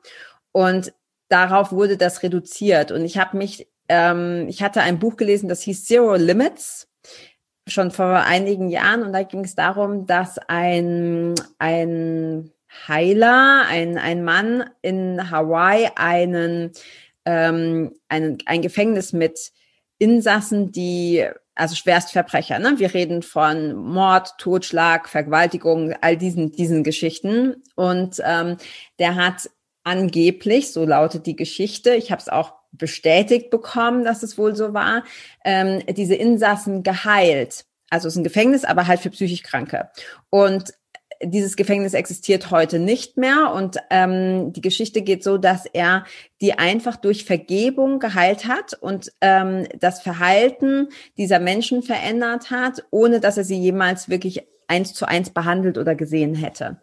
[0.52, 0.92] Und
[1.28, 2.92] darauf wurde das reduziert.
[2.92, 6.88] Und ich habe mich, ähm, ich hatte ein Buch gelesen, das hieß Zero Limits
[7.66, 12.52] schon vor einigen Jahren und da ging es darum, dass ein, ein
[12.86, 16.72] Heiler, ein, ein Mann in Hawaii einen,
[17.24, 19.52] ähm, einen, ein Gefängnis mit
[19.98, 22.74] Insassen, die, also Schwerstverbrecher, ne?
[22.76, 27.62] Wir reden von Mord, Totschlag, Vergewaltigung, all diesen, diesen Geschichten.
[27.74, 28.58] Und ähm,
[28.98, 29.48] der hat
[29.82, 34.74] angeblich, so lautet die Geschichte, ich habe es auch bestätigt bekommen, dass es wohl so
[34.74, 35.04] war,
[35.44, 37.64] ähm, diese Insassen geheilt.
[37.90, 39.90] Also es ist ein Gefängnis, aber halt für psychisch Kranke.
[40.30, 40.72] Und
[41.22, 46.04] dieses Gefängnis existiert heute nicht mehr und ähm, die Geschichte geht so, dass er
[46.40, 53.20] die einfach durch Vergebung geheilt hat und ähm, das Verhalten dieser Menschen verändert hat, ohne
[53.20, 56.80] dass er sie jemals wirklich eins zu eins behandelt oder gesehen hätte.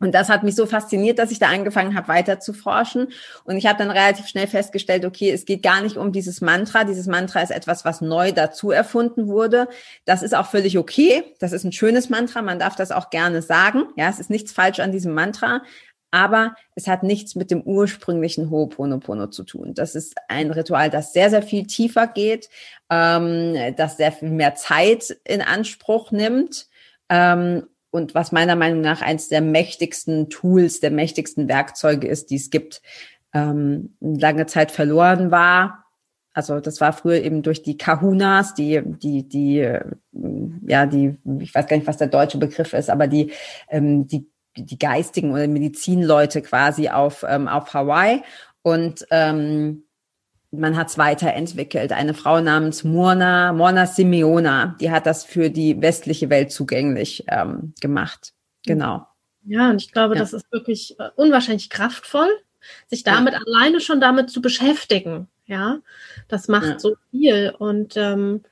[0.00, 3.08] Und das hat mich so fasziniert, dass ich da angefangen habe, weiter zu forschen.
[3.44, 6.84] Und ich habe dann relativ schnell festgestellt, okay, es geht gar nicht um dieses Mantra.
[6.84, 9.68] Dieses Mantra ist etwas, was neu dazu erfunden wurde.
[10.06, 11.22] Das ist auch völlig okay.
[11.38, 12.40] Das ist ein schönes Mantra.
[12.40, 13.84] Man darf das auch gerne sagen.
[13.96, 15.62] Ja, es ist nichts falsch an diesem Mantra.
[16.12, 19.74] Aber es hat nichts mit dem ursprünglichen Ho'oponopono zu tun.
[19.74, 22.48] Das ist ein Ritual, das sehr, sehr viel tiefer geht,
[22.90, 26.66] ähm, das sehr viel mehr Zeit in Anspruch nimmt
[27.10, 32.36] ähm, und was meiner Meinung nach eins der mächtigsten Tools, der mächtigsten Werkzeuge ist, die
[32.36, 32.82] es gibt,
[33.32, 35.84] ähm, lange Zeit verloren war.
[36.32, 39.68] Also das war früher eben durch die Kahunas, die, die, die,
[40.66, 43.32] ja, die, ich weiß gar nicht, was der deutsche Begriff ist, aber die,
[43.68, 48.22] ähm, die, die geistigen oder Medizinleute quasi auf, ähm, auf Hawaii.
[48.62, 49.84] Und ähm,
[50.50, 51.92] man hat es weiterentwickelt.
[51.92, 57.74] Eine Frau namens Murna, Morna Simeona, die hat das für die westliche Welt zugänglich ähm,
[57.80, 58.32] gemacht.
[58.66, 59.06] Genau.
[59.44, 60.20] Ja, und ich glaube, ja.
[60.20, 62.28] das ist wirklich äh, unwahrscheinlich kraftvoll,
[62.88, 63.40] sich damit ja.
[63.46, 65.28] alleine schon damit zu beschäftigen.
[65.46, 65.80] Ja,
[66.28, 66.78] das macht ja.
[66.78, 67.54] so viel.
[67.58, 68.42] Und ähm,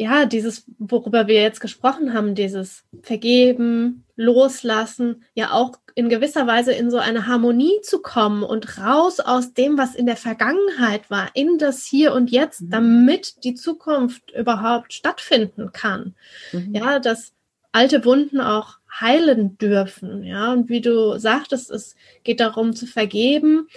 [0.00, 6.72] ja, dieses, worüber wir jetzt gesprochen haben, dieses Vergeben, Loslassen, ja auch in gewisser Weise
[6.72, 11.28] in so eine Harmonie zu kommen und raus aus dem, was in der Vergangenheit war,
[11.34, 12.70] in das Hier und Jetzt, mhm.
[12.70, 16.14] damit die Zukunft überhaupt stattfinden kann.
[16.52, 16.74] Mhm.
[16.74, 17.34] Ja, dass
[17.72, 20.24] alte Wunden auch heilen dürfen.
[20.24, 23.68] Ja, und wie du sagtest, es geht darum zu vergeben,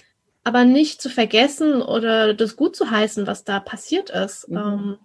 [0.46, 4.48] aber nicht zu vergessen oder das gut zu heißen, was da passiert ist.
[4.48, 4.58] Mhm.
[4.58, 4.98] Ähm,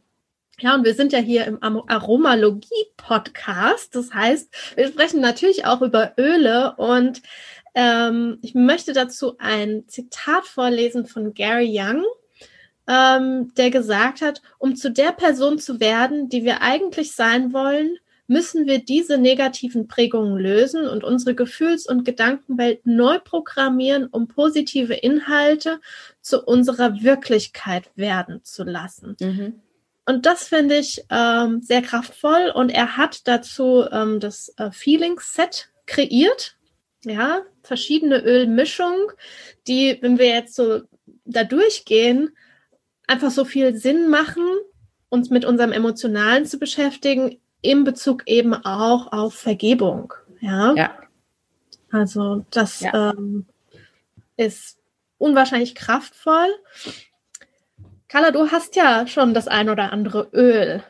[0.61, 3.94] ja, und wir sind ja hier im Aromalogie-Podcast.
[3.94, 7.23] Das heißt, wir sprechen natürlich auch über Öle und
[7.75, 12.05] ähm, ich möchte dazu ein Zitat vorlesen von Gary Young,
[12.88, 17.97] ähm, der gesagt hat, um zu der Person zu werden, die wir eigentlich sein wollen,
[18.27, 24.94] müssen wir diese negativen Prägungen lösen und unsere Gefühls- und Gedankenwelt neu programmieren, um positive
[24.94, 25.81] Inhalte
[26.21, 29.16] zu unserer Wirklichkeit werden zu lassen.
[29.21, 29.62] Mhm.
[30.09, 32.51] Und das finde ich ähm, sehr kraftvoll.
[32.55, 36.57] Und er hat dazu ähm, das äh, Feeling Set kreiert.
[37.05, 39.07] Ja, verschiedene Ölmischungen,
[39.66, 40.81] die, wenn wir jetzt so
[41.27, 42.31] da durchgehen,
[43.07, 44.47] einfach so viel Sinn machen,
[45.11, 50.14] uns mit unserem Emotionalen zu beschäftigen, in Bezug eben auch auf Vergebung.
[50.40, 50.73] Ja.
[50.75, 50.99] ja.
[51.90, 53.11] Also das ja.
[53.11, 53.44] Ähm,
[54.38, 54.79] ist
[55.18, 56.49] unwahrscheinlich kraftvoll.
[58.09, 60.83] Carla, du hast ja schon das ein oder andere Öl.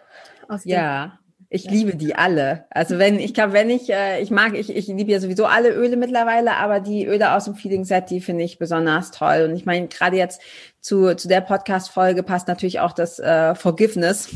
[0.48, 1.18] Aus ja,
[1.50, 1.72] ich ja.
[1.72, 2.66] liebe die alle.
[2.70, 5.70] Also wenn ich glaube, wenn ich äh, ich mag ich ich liebe ja sowieso alle
[5.70, 9.46] Öle mittlerweile, aber die Öle aus dem Feeling Set, die finde ich besonders toll.
[9.48, 10.40] Und ich meine gerade jetzt
[10.80, 14.28] zu, zu der Podcast-Folge passt natürlich auch das äh, Forgiveness,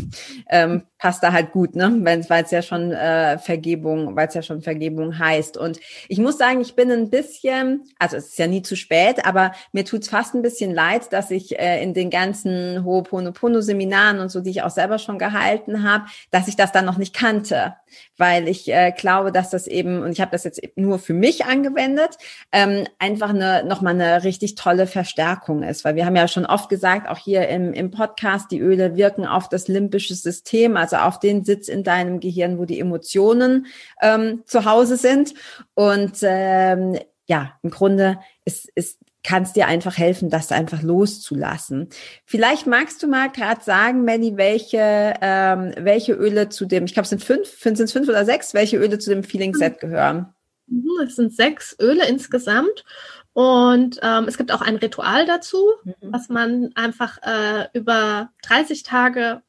[0.50, 1.98] ähm, passt da halt gut, ne?
[2.28, 5.56] Weil es ja schon äh, Vergebung, weil es ja schon Vergebung heißt.
[5.56, 9.26] Und ich muss sagen, ich bin ein bisschen, also es ist ja nie zu spät,
[9.26, 14.28] aber mir tut's fast ein bisschen leid, dass ich äh, in den ganzen Ho'oponopono-Seminaren und
[14.28, 17.74] so, die ich auch selber schon gehalten habe, dass ich das dann noch nicht kannte
[18.16, 21.44] weil ich äh, glaube, dass das eben, und ich habe das jetzt nur für mich
[21.44, 22.16] angewendet,
[22.52, 26.68] ähm, einfach eine, nochmal eine richtig tolle Verstärkung ist, weil wir haben ja schon oft
[26.68, 31.18] gesagt, auch hier im, im Podcast, die Öle wirken auf das limbische System, also auf
[31.18, 33.66] den Sitz in deinem Gehirn, wo die Emotionen
[34.00, 35.34] ähm, zu Hause sind.
[35.74, 41.88] Und ähm, ja, im Grunde ist, ist kann es dir einfach helfen, das einfach loszulassen.
[42.24, 47.04] Vielleicht magst du mal gerade sagen, Melly, welche, ähm, welche Öle zu dem, ich glaube,
[47.04, 50.34] es sind fünf, sind es fünf oder sechs, welche Öle zu dem Feeling Set gehören?
[50.66, 52.84] Mhm, es sind sechs Öle insgesamt.
[53.32, 55.94] Und ähm, es gibt auch ein Ritual dazu, mhm.
[56.02, 59.42] was man einfach äh, über 30 Tage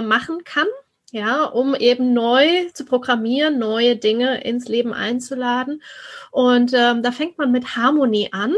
[0.00, 0.68] machen kann,
[1.10, 5.82] ja, um eben neu zu programmieren, neue Dinge ins Leben einzuladen.
[6.30, 8.54] Und ähm, da fängt man mit Harmonie an.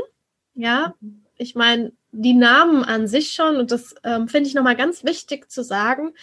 [0.54, 0.94] Ja,
[1.36, 5.50] ich meine, die Namen an sich schon, und das ähm, finde ich nochmal ganz wichtig
[5.50, 6.14] zu sagen,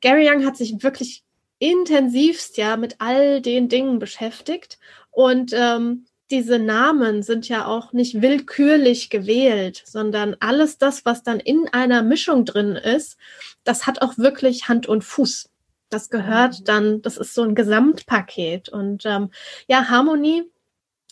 [0.00, 1.24] Gary Young hat sich wirklich
[1.58, 4.78] intensivst ja mit all den Dingen beschäftigt.
[5.10, 11.40] Und ähm, diese Namen sind ja auch nicht willkürlich gewählt, sondern alles das, was dann
[11.40, 13.16] in einer Mischung drin ist,
[13.64, 15.50] das hat auch wirklich Hand und Fuß.
[15.88, 16.64] Das gehört mhm.
[16.64, 18.68] dann, das ist so ein Gesamtpaket.
[18.68, 19.30] Und ähm,
[19.66, 20.44] ja, Harmonie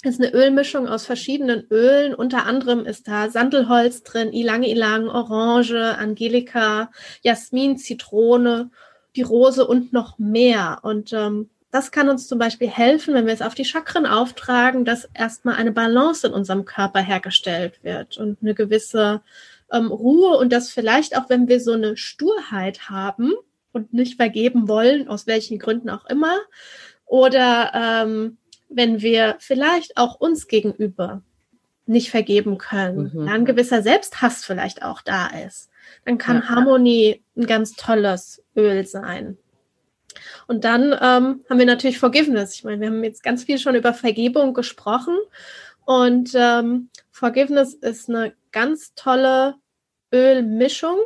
[0.04, 2.14] ist eine Ölmischung aus verschiedenen Ölen.
[2.14, 8.70] Unter anderem ist da Sandelholz drin, Ilang Ilang, Orange, Angelika, Jasmin, Zitrone,
[9.16, 10.78] die Rose und noch mehr.
[10.82, 14.84] Und ähm, das kann uns zum Beispiel helfen, wenn wir es auf die Chakren auftragen,
[14.84, 19.20] dass erstmal eine Balance in unserem Körper hergestellt wird und eine gewisse
[19.70, 23.32] ähm, Ruhe und dass vielleicht auch, wenn wir so eine Sturheit haben
[23.72, 26.38] und nicht vergeben wollen, aus welchen Gründen auch immer,
[27.04, 31.22] oder ähm, wenn wir vielleicht auch uns gegenüber
[31.86, 33.28] nicht vergeben können, mhm.
[33.28, 35.70] ein gewisser Selbsthass vielleicht auch da ist,
[36.04, 36.48] dann kann ja.
[36.48, 39.38] Harmonie ein ganz tolles Öl sein.
[40.46, 42.54] Und dann ähm, haben wir natürlich Forgiveness.
[42.54, 45.16] Ich meine, wir haben jetzt ganz viel schon über Vergebung gesprochen.
[45.84, 49.54] Und ähm, Forgiveness ist eine ganz tolle
[50.12, 50.98] Ölmischung.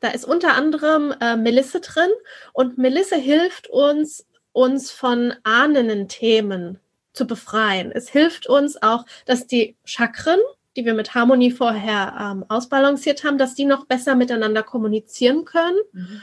[0.00, 2.10] Da ist unter anderem äh, Melisse drin.
[2.52, 6.80] Und Melisse hilft uns, uns von ahnenden Themen
[7.12, 7.92] zu befreien.
[7.92, 10.38] Es hilft uns auch, dass die Chakren,
[10.76, 15.78] die wir mit Harmonie vorher ähm, ausbalanciert haben, dass die noch besser miteinander kommunizieren können.
[15.92, 16.22] Mhm.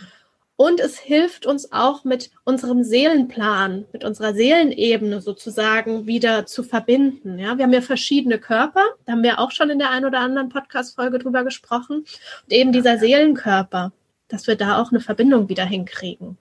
[0.57, 7.37] Und es hilft uns auch mit unserem Seelenplan, mit unserer Seelenebene sozusagen wieder zu verbinden.
[7.37, 8.83] Ja, wir haben ja verschiedene Körper.
[9.05, 11.97] Da haben wir auch schon in der einen oder anderen Podcast-Folge drüber gesprochen.
[11.97, 13.93] Und eben dieser Seelenkörper,
[14.29, 16.39] dass wir da auch eine Verbindung wieder hinkriegen.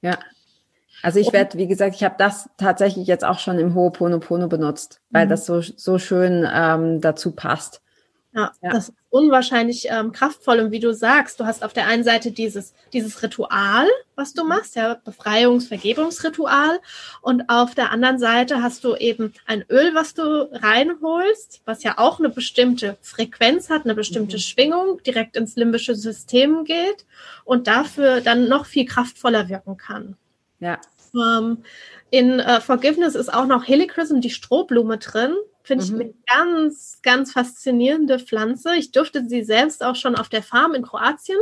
[0.00, 0.18] Ja,
[1.02, 5.02] also ich werde, wie gesagt, ich habe das tatsächlich jetzt auch schon im Ho'oponopono benutzt,
[5.10, 5.30] weil mhm.
[5.30, 7.82] das so, so schön ähm, dazu passt.
[8.34, 10.58] Ja, ja, das ist unwahrscheinlich ähm, kraftvoll.
[10.58, 14.42] Und wie du sagst, du hast auf der einen Seite dieses, dieses Ritual, was du
[14.42, 14.48] mhm.
[14.48, 16.80] machst, ja, Befreiungs-, Vergebungsritual.
[17.22, 21.98] Und auf der anderen Seite hast du eben ein Öl, was du reinholst, was ja
[21.98, 24.40] auch eine bestimmte Frequenz hat, eine bestimmte mhm.
[24.40, 27.06] Schwingung, direkt ins limbische System geht
[27.44, 30.16] und dafür dann noch viel kraftvoller wirken kann.
[30.58, 30.80] Ja,
[31.14, 31.58] ähm,
[32.10, 35.34] in äh, Forgiveness ist auch noch Helichrysum, die Strohblume drin.
[35.64, 35.90] Finde mhm.
[35.90, 38.76] ich eine ganz, ganz faszinierende Pflanze.
[38.76, 41.38] Ich durfte sie selbst auch schon auf der Farm in Kroatien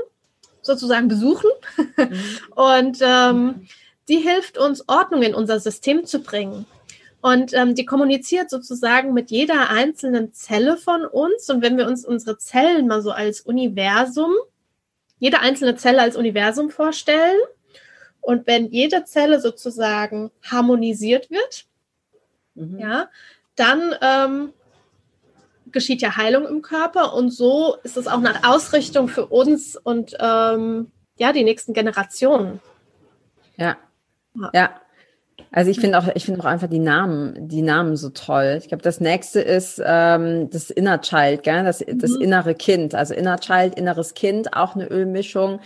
[0.62, 1.50] sozusagen besuchen.
[1.96, 2.14] Mhm.
[2.54, 3.66] Und ähm,
[4.08, 6.66] die hilft uns, Ordnung in unser System zu bringen.
[7.20, 11.50] Und ähm, die kommuniziert sozusagen mit jeder einzelnen Zelle von uns.
[11.50, 14.32] Und wenn wir uns unsere Zellen mal so als Universum,
[15.18, 17.38] jede einzelne Zelle als Universum vorstellen,
[18.20, 21.66] und wenn jede Zelle sozusagen harmonisiert wird,
[22.54, 22.78] mhm.
[22.78, 23.08] ja,
[23.56, 24.52] dann ähm,
[25.70, 30.16] geschieht ja Heilung im Körper und so ist es auch eine Ausrichtung für uns und
[30.20, 32.60] ähm, ja, die nächsten Generationen.
[33.56, 33.76] Ja.
[34.34, 34.50] Ja.
[34.54, 34.70] ja.
[35.50, 38.56] Also ich finde auch, ich finde auch einfach die Namen, die Namen so toll.
[38.58, 41.64] Ich glaube, das nächste ist ähm, das Inner Child, gell?
[41.64, 42.22] Das, das mhm.
[42.22, 42.94] innere Kind.
[42.94, 45.60] Also Inner Child, inneres Kind, auch eine Ölmischung.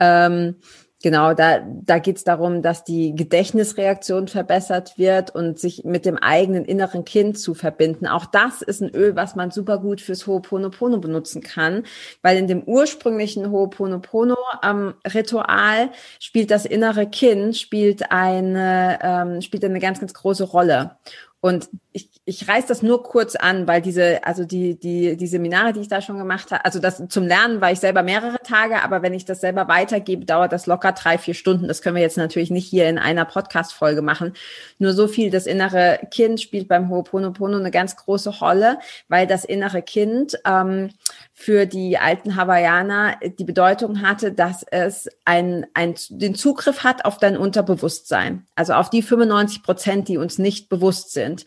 [0.00, 0.56] Ähm,
[1.02, 6.16] Genau, da, da geht es darum, dass die Gedächtnisreaktion verbessert wird und sich mit dem
[6.16, 8.06] eigenen inneren Kind zu verbinden.
[8.06, 11.82] Auch das ist ein Öl, was man super gut fürs Ho'oponopono benutzen kann,
[12.22, 19.80] weil in dem ursprünglichen Ho'oponopono-Ritual ähm, spielt das innere Kind spielt eine, ähm, spielt eine
[19.80, 20.96] ganz, ganz große Rolle.
[21.40, 25.72] Und ich, ich reiß das nur kurz an, weil diese, also die, die, die Seminare,
[25.72, 28.82] die ich da schon gemacht habe, also das zum Lernen war ich selber mehrere Tage,
[28.82, 31.68] aber wenn ich das selber weitergebe, dauert das locker drei, vier Stunden.
[31.68, 34.34] Das können wir jetzt natürlich nicht hier in einer Podcast-Folge machen.
[34.78, 38.78] Nur so viel, das innere Kind spielt beim Ho'oponopono eine ganz große Rolle,
[39.08, 40.90] weil das innere Kind ähm,
[41.32, 47.16] für die alten Hawaiianer die Bedeutung hatte, dass es ein, ein, den Zugriff hat auf
[47.16, 48.46] dein Unterbewusstsein.
[48.54, 51.46] Also auf die 95 Prozent, die uns nicht bewusst sind.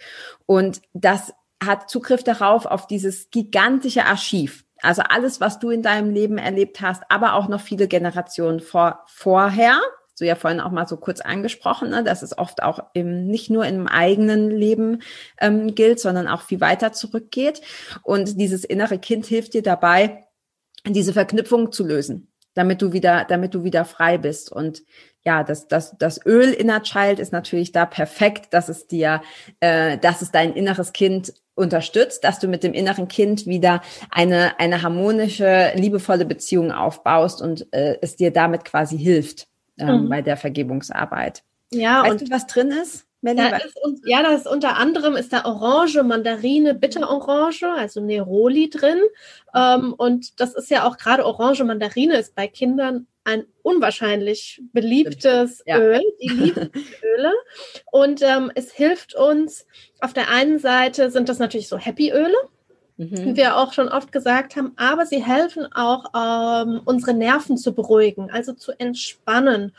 [0.49, 1.31] Und das
[1.63, 4.65] hat Zugriff darauf, auf dieses gigantische Archiv.
[4.81, 9.03] Also alles, was du in deinem Leben erlebt hast, aber auch noch viele Generationen vor,
[9.05, 9.79] vorher,
[10.17, 13.51] du ja vorhin auch mal so kurz angesprochen, ne, dass es oft auch eben nicht
[13.51, 15.03] nur im eigenen Leben
[15.39, 17.61] ähm, gilt, sondern auch viel weiter zurückgeht.
[18.01, 20.25] Und dieses innere Kind hilft dir dabei,
[20.83, 24.51] diese Verknüpfung zu lösen, damit du wieder, damit du wieder frei bist.
[24.51, 24.81] Und
[25.25, 29.21] ja, das, das, das Öl Inner Child ist natürlich da perfekt, dass es dir,
[29.59, 34.57] äh, dass es dein inneres Kind unterstützt, dass du mit dem inneren Kind wieder eine,
[34.59, 40.09] eine harmonische, liebevolle Beziehung aufbaust und äh, es dir damit quasi hilft ähm, mhm.
[40.09, 41.43] bei der Vergebungsarbeit.
[41.71, 43.05] Ja, weißt und du, was drin ist?
[43.21, 49.01] Da ist, ja, da ist unter anderem ist da Orange, Mandarine, Bitterorange, also Neroli drin.
[49.53, 55.63] Ähm, und das ist ja auch gerade Orange, Mandarine ist bei Kindern ein unwahrscheinlich beliebtes
[55.65, 55.77] ja.
[55.77, 56.01] Öl.
[56.21, 56.71] Die lieben
[57.03, 57.33] Öle.
[57.91, 59.65] Und ähm, es hilft uns,
[60.01, 62.37] auf der einen Seite sind das natürlich so Happy-Öle,
[62.97, 63.25] mhm.
[63.25, 67.73] wie wir auch schon oft gesagt haben, aber sie helfen auch, ähm, unsere Nerven zu
[67.73, 69.75] beruhigen, also zu entspannen.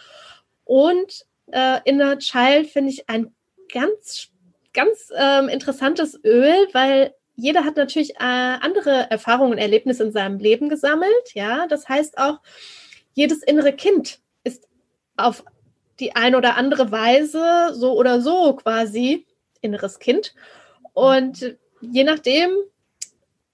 [0.64, 3.32] Und äh, Inner Child finde ich ein
[3.72, 4.28] ganz,
[4.72, 10.38] ganz ähm, interessantes Öl, weil jeder hat natürlich äh, andere Erfahrungen und Erlebnisse in seinem
[10.38, 11.34] Leben gesammelt.
[11.34, 12.40] Ja, das heißt auch,
[13.20, 14.66] jedes innere Kind ist
[15.18, 15.44] auf
[15.98, 19.26] die eine oder andere Weise so oder so quasi
[19.60, 20.34] inneres Kind.
[20.94, 22.50] Und je nachdem,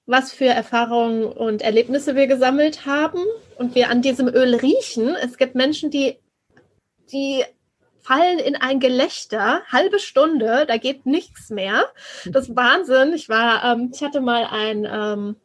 [0.07, 3.25] was für Erfahrungen und Erlebnisse wir gesammelt haben
[3.59, 6.21] und wir an diesem Öl riechen, es gibt Menschen, die,
[7.11, 7.45] die
[7.99, 11.87] fallen in ein Gelächter, halbe Stunde, da geht nichts mehr.
[12.27, 13.15] Das ist Wahnsinn.
[13.15, 15.37] Ich war, ähm, ich hatte mal ein, ähm,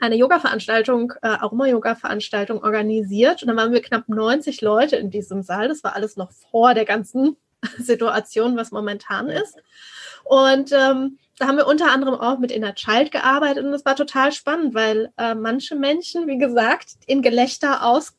[0.00, 5.68] eine Yoga-Veranstaltung, äh, Aroma-Yoga-Veranstaltung organisiert und dann waren wir knapp 90 Leute in diesem Saal.
[5.68, 7.36] Das war alles noch vor der ganzen
[7.78, 9.56] Situation, was momentan ist.
[10.24, 13.96] Und ähm, da haben wir unter anderem auch mit Inner Child gearbeitet und das war
[13.96, 18.14] total spannend, weil äh, manche Menschen, wie gesagt, in Gelächter aus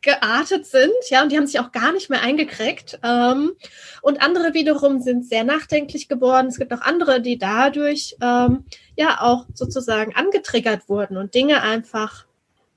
[0.00, 3.00] geartet sind, ja, und die haben sich auch gar nicht mehr eingekriegt.
[3.02, 3.52] Ähm,
[4.00, 6.46] und andere wiederum sind sehr nachdenklich geworden.
[6.46, 8.64] Es gibt auch andere, die dadurch ähm,
[8.96, 12.26] ja auch sozusagen angetriggert wurden und Dinge einfach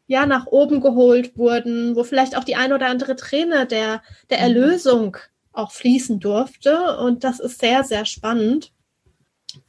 [0.08, 4.40] ja nach oben geholt wurden, wo vielleicht auch die ein oder andere Träne der, der
[4.40, 4.44] mhm.
[4.44, 5.18] Erlösung
[5.54, 6.98] auch fließen durfte.
[6.98, 8.72] Und das ist sehr, sehr spannend.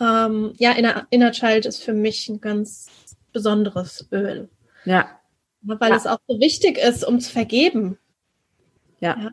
[0.00, 2.88] Ähm, ja, Inner, Inner Child ist für mich ein ganz
[3.32, 4.48] besonderes Öl.
[4.84, 5.20] Ja,
[5.62, 5.96] weil ja.
[5.96, 7.98] es auch so wichtig ist, um zu vergeben.
[9.00, 9.16] ja.
[9.18, 9.30] ja.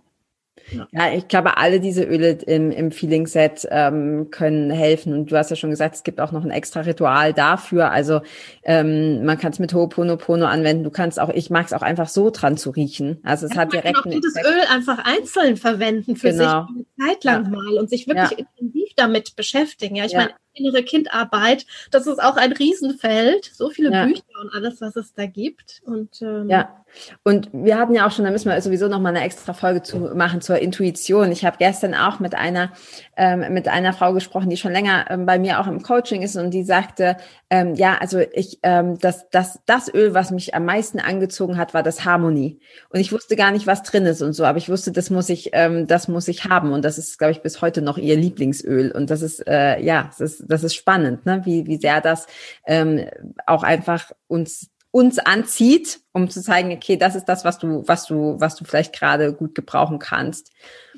[0.91, 1.13] Ja.
[1.13, 5.13] ich glaube, alle diese Öle im, im Feeling Set ähm, können helfen.
[5.13, 7.91] Und du hast ja schon gesagt, es gibt auch noch ein extra Ritual dafür.
[7.91, 8.21] Also
[8.63, 10.83] ähm, man kann es mit Ho'oponopono anwenden.
[10.83, 13.19] Du kannst auch, ich mag es auch einfach so dran zu riechen.
[13.23, 13.95] Also es ja, hat direkt.
[13.95, 16.67] Man kann auch dieses Öl einfach einzeln verwenden für genau.
[16.67, 17.49] sich eine Zeit lang ja.
[17.49, 19.95] mal und sich wirklich intensiv damit beschäftigen.
[19.95, 23.49] Ja, ich meine, innere Kindarbeit, das ist auch ein Riesenfeld.
[23.53, 25.81] So viele Bücher und alles, was es da gibt.
[25.85, 26.75] Und ähm, ja.
[27.23, 29.83] Und wir hatten ja auch schon, da müssen wir sowieso noch mal eine extra Folge
[29.83, 31.31] zu machen zur Intuition.
[31.31, 32.71] Ich habe gestern auch mit einer
[33.15, 36.35] ähm, mit einer Frau gesprochen, die schon länger ähm, bei mir auch im Coaching ist
[36.35, 37.17] und die sagte,
[37.49, 41.73] ähm, ja, also ich, ähm, das, das, das Öl, was mich am meisten angezogen hat,
[41.73, 42.59] war das Harmonie.
[42.89, 45.29] Und ich wusste gar nicht, was drin ist und so, aber ich wusste, das muss
[45.29, 46.71] ich, ähm, das muss ich haben.
[46.71, 48.91] Und das ist, glaube ich, bis heute noch ihr Lieblingsöl.
[48.91, 51.41] Und das ist, äh, ja, das ist, das ist spannend, ne?
[51.45, 52.27] wie, wie sehr das
[52.65, 53.05] ähm,
[53.45, 58.05] auch einfach uns uns anzieht, um zu zeigen, okay, das ist das, was du, was
[58.07, 60.51] du, was du vielleicht gerade gut gebrauchen kannst.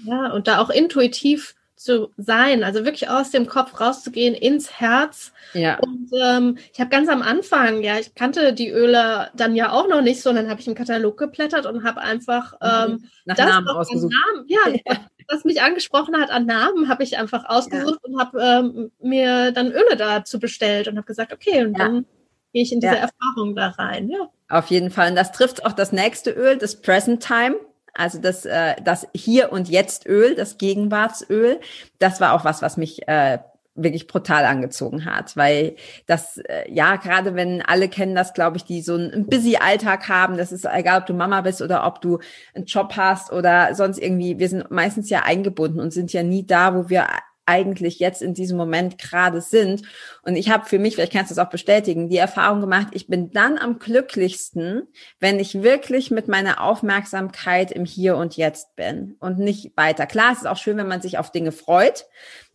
[0.06, 5.34] Ja, und da auch intuitiv zu sein, also wirklich aus dem Kopf rauszugehen ins Herz.
[5.54, 5.80] Ja.
[5.80, 9.88] Und ähm, ich habe ganz am Anfang, ja, ich kannte die Öle dann ja auch
[9.88, 12.94] noch nicht so, und dann habe ich im Katalog geblättert und habe einfach mhm.
[12.94, 14.14] ähm, Nach Namen ausgesucht.
[14.14, 18.12] Namen, ja, ja, was mich angesprochen hat an Namen, habe ich einfach ausgesucht ja.
[18.12, 21.86] und habe ähm, mir dann Öle dazu bestellt und habe gesagt, okay, und ja.
[21.86, 22.06] dann
[22.54, 24.10] gehe ich in diese Erfahrung da rein.
[24.10, 24.30] Ja.
[24.50, 25.10] Auf jeden Fall.
[25.10, 27.56] Und das trifft auch das nächste Öl, das Present Time.
[27.94, 31.60] Also das, äh, das Hier und Jetzt Öl, das Gegenwartsöl,
[32.00, 33.40] das war auch was, was mich äh,
[33.76, 38.66] wirklich brutal angezogen hat, weil das, äh, ja, gerade wenn alle kennen das, glaube ich,
[38.66, 42.02] die so einen busy Alltag haben, das ist egal, ob du Mama bist oder ob
[42.02, 42.20] du
[42.54, 46.46] einen Job hast oder sonst irgendwie, wir sind meistens ja eingebunden und sind ja nie
[46.46, 47.08] da, wo wir
[47.46, 49.82] eigentlich jetzt in diesem Moment gerade sind.
[50.24, 53.08] Und ich habe für mich, vielleicht kannst du das auch bestätigen, die Erfahrung gemacht, ich
[53.08, 54.88] bin dann am glücklichsten,
[55.20, 60.06] wenn ich wirklich mit meiner Aufmerksamkeit im Hier und Jetzt bin und nicht weiter.
[60.06, 62.06] Klar, es ist auch schön, wenn man sich auf Dinge freut,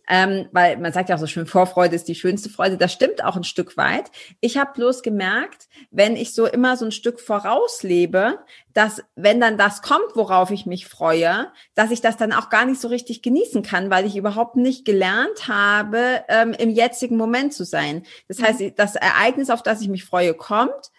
[0.09, 2.77] ähm, weil man sagt ja auch so schön, Vorfreude ist die schönste Freude.
[2.77, 4.11] Das stimmt auch ein Stück weit.
[4.41, 8.39] Ich habe bloß gemerkt, wenn ich so immer so ein Stück vorauslebe,
[8.73, 12.67] dass wenn dann das kommt, worauf ich mich freue, dass ich das dann auch gar
[12.67, 17.53] nicht so richtig genießen kann, weil ich überhaupt nicht gelernt habe, ähm, im jetzigen Moment
[17.53, 18.05] zu sein.
[18.29, 18.75] Das heißt, mhm.
[18.77, 20.91] das Ereignis, auf das ich mich freue, kommt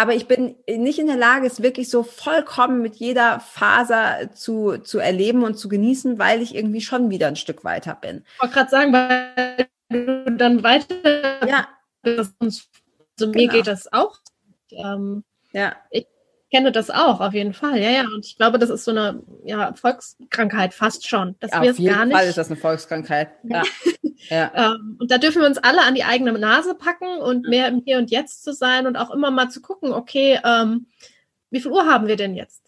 [0.00, 4.78] aber ich bin nicht in der Lage, es wirklich so vollkommen mit jeder Faser zu,
[4.78, 8.24] zu erleben und zu genießen, weil ich irgendwie schon wieder ein Stück weiter bin.
[8.32, 11.68] Ich wollte gerade sagen, weil du dann weiter ja.
[12.00, 12.34] bist.
[12.40, 12.62] Also
[13.18, 13.52] mir genau.
[13.52, 14.16] geht das auch.
[14.70, 15.22] Ähm,
[15.52, 15.76] ja.
[15.90, 16.06] Ich
[16.50, 17.78] kenne das auch, auf jeden Fall.
[17.78, 18.02] Ja, ja.
[18.02, 21.36] Und ich glaube, das ist so eine ja, Volkskrankheit fast schon.
[21.40, 23.30] Dass ja, wir auf jeden gar nicht, Fall ist das eine Volkskrankheit.
[23.44, 23.62] Ja.
[24.28, 24.52] ja.
[24.74, 27.82] ähm, und da dürfen wir uns alle an die eigene Nase packen und mehr im
[27.84, 30.86] Hier und Jetzt zu sein und auch immer mal zu gucken, okay, ähm,
[31.50, 32.62] wie viel Uhr haben wir denn jetzt?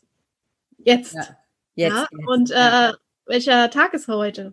[0.79, 1.15] Jetzt.
[1.15, 1.21] Ja.
[1.75, 2.07] Jetzt, ja?
[2.11, 2.29] jetzt.
[2.29, 2.93] Und äh,
[3.27, 4.53] welcher Tag ist heute?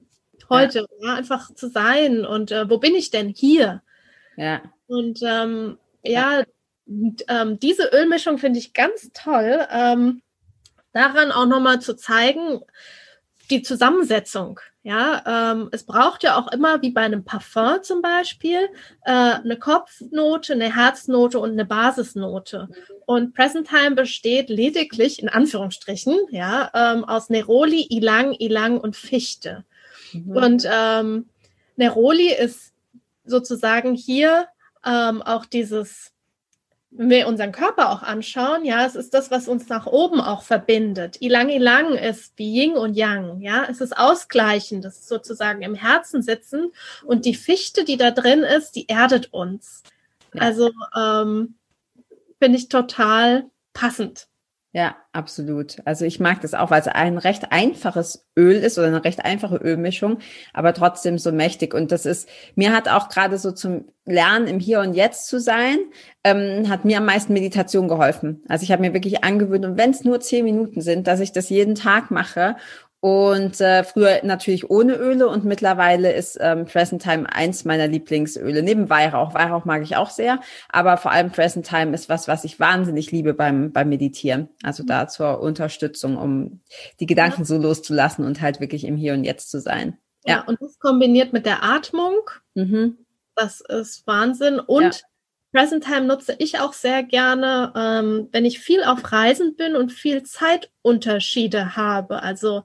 [0.49, 1.15] Heute, ja.
[1.15, 3.29] einfach zu sein und äh, wo bin ich denn?
[3.29, 3.83] Hier.
[4.35, 4.61] Ja.
[4.87, 6.43] Und ähm, ja,
[6.89, 9.67] und, ähm, diese Ölmischung finde ich ganz toll.
[9.71, 10.21] Ähm,
[10.91, 12.61] daran auch nochmal zu zeigen,
[13.49, 14.59] die Zusammensetzung.
[14.81, 18.69] Ja, ähm, es braucht ja auch immer, wie bei einem Parfum zum Beispiel,
[19.03, 22.69] äh, eine Kopfnote, eine Herznote und eine Basisnote.
[23.05, 29.65] Und Present Time besteht lediglich, in Anführungsstrichen, ja, ähm, aus Neroli, Ilang, Ilang und Fichte.
[30.13, 30.31] Mhm.
[30.31, 31.29] Und ähm,
[31.75, 32.73] Neroli ist
[33.25, 34.47] sozusagen hier
[34.85, 36.13] ähm, auch dieses
[36.91, 40.41] wenn wir unseren Körper auch anschauen, ja, es ist das, was uns nach oben auch
[40.41, 41.21] verbindet.
[41.21, 45.75] Ilang Ilang ist wie Yin und Yang, ja, es ist ausgleichend, das ist sozusagen im
[45.75, 46.71] Herzen sitzen
[47.03, 49.83] und die Fichte, die da drin ist, die erdet uns.
[50.33, 50.41] Ja.
[50.41, 51.55] Also ähm,
[52.39, 54.27] finde ich total passend.
[54.71, 55.77] Ja, absolut.
[55.85, 59.25] Also ich mag das auch, weil es ein recht einfaches Öl ist oder eine recht
[59.25, 60.19] einfache Ölmischung,
[60.53, 61.73] aber trotzdem so mächtig.
[61.73, 65.39] Und das ist, mir hat auch gerade so zum Lernen im Hier und Jetzt zu
[65.39, 65.79] sein,
[66.23, 68.43] ähm, hat mir am meisten Meditation geholfen.
[68.47, 71.31] Also ich habe mir wirklich angewöhnt, und wenn es nur zehn Minuten sind, dass ich
[71.31, 72.55] das jeden Tag mache
[73.01, 78.61] und äh, früher natürlich ohne Öle und mittlerweile ist ähm, Present Time eins meiner Lieblingsöle.
[78.61, 79.33] Neben Weihrauch.
[79.33, 83.11] Weihrauch mag ich auch sehr, aber vor allem Present Time ist was, was ich wahnsinnig
[83.11, 84.49] liebe beim, beim Meditieren.
[84.63, 86.59] Also da zur Unterstützung, um
[86.99, 89.97] die Gedanken so loszulassen und halt wirklich im Hier und Jetzt zu sein.
[90.25, 90.43] Ja, ja.
[90.45, 92.29] und das kombiniert mit der Atmung.
[92.55, 92.97] Mhm.
[93.33, 94.59] Das ist Wahnsinn.
[94.59, 94.91] Und ja.
[95.53, 99.93] Present Time nutze ich auch sehr gerne, ähm, wenn ich viel auf Reisen bin und
[99.93, 102.21] viel Zeitunterschiede habe.
[102.21, 102.63] Also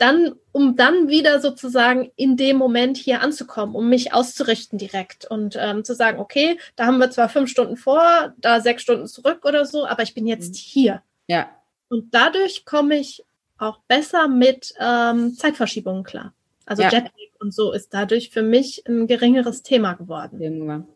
[0.00, 5.56] dann, um dann wieder sozusagen in dem Moment hier anzukommen, um mich auszurichten direkt und
[5.60, 9.44] ähm, zu sagen, okay, da haben wir zwar fünf Stunden vor, da sechs Stunden zurück
[9.44, 10.58] oder so, aber ich bin jetzt mhm.
[10.58, 11.02] hier.
[11.26, 11.50] Ja.
[11.88, 13.24] Und dadurch komme ich
[13.58, 16.32] auch besser mit ähm, Zeitverschiebungen klar.
[16.64, 16.88] Also ja.
[16.88, 20.38] Jetlag und so ist dadurch für mich ein geringeres Thema geworden.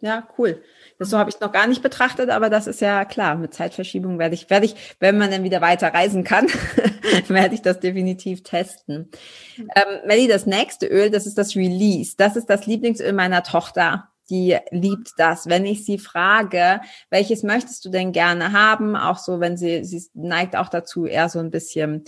[0.00, 0.62] Ja, cool.
[0.98, 3.34] Das so habe ich noch gar nicht betrachtet, aber das ist ja klar.
[3.36, 6.46] Mit Zeitverschiebung werde ich, werde ich, wenn man dann wieder weiter reisen kann,
[7.28, 9.10] werde ich das definitiv testen.
[9.56, 12.14] Ähm, Melly, das nächste Öl, das ist das Release.
[12.16, 15.48] Das ist das Lieblingsöl meiner Tochter die liebt das.
[15.48, 16.80] Wenn ich sie frage,
[17.10, 21.28] welches möchtest du denn gerne haben, auch so, wenn sie, sie neigt auch dazu, eher
[21.28, 22.04] so ein bisschen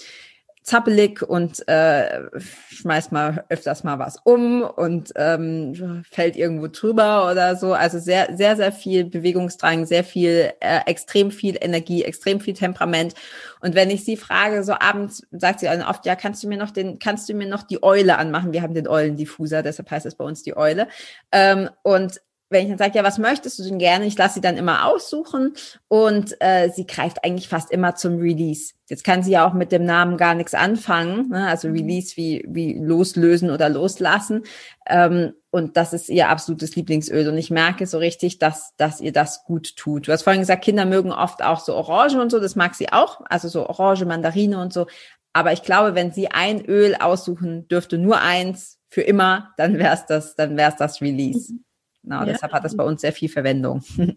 [0.66, 2.22] zappelig und äh,
[2.70, 7.72] schmeißt mal öfters mal was um und ähm, fällt irgendwo drüber oder so.
[7.72, 13.14] Also sehr, sehr, sehr viel Bewegungsdrang, sehr viel, äh, extrem viel Energie, extrem viel Temperament.
[13.60, 16.72] Und wenn ich sie frage, so abends sagt sie oft, ja, kannst du mir noch
[16.72, 18.52] den, kannst du mir noch die Eule anmachen?
[18.52, 20.88] Wir haben den Eulendiffuser, deshalb heißt es bei uns die Eule.
[21.30, 24.06] Ähm, und wenn ich dann sage, ja, was möchtest du denn gerne?
[24.06, 25.54] Ich lasse sie dann immer aussuchen
[25.88, 28.74] und äh, sie greift eigentlich fast immer zum Release.
[28.88, 31.48] Jetzt kann sie ja auch mit dem Namen gar nichts anfangen, ne?
[31.48, 31.74] also mhm.
[31.74, 34.44] Release wie, wie loslösen oder loslassen.
[34.88, 37.28] Ähm, und das ist ihr absolutes Lieblingsöl.
[37.28, 40.06] Und ich merke so richtig, dass, dass ihr das gut tut.
[40.06, 42.92] Du hast vorhin gesagt, Kinder mögen oft auch so Orange und so, das mag sie
[42.92, 44.86] auch, also so Orange, Mandarine und so.
[45.32, 49.94] Aber ich glaube, wenn sie ein Öl aussuchen dürfte, nur eins für immer, dann wäre
[49.94, 51.52] es das, dann wäre es das Release.
[51.52, 51.65] Mhm.
[52.06, 52.24] Genau, ja.
[52.26, 53.82] deshalb hat das bei uns sehr viel Verwendung.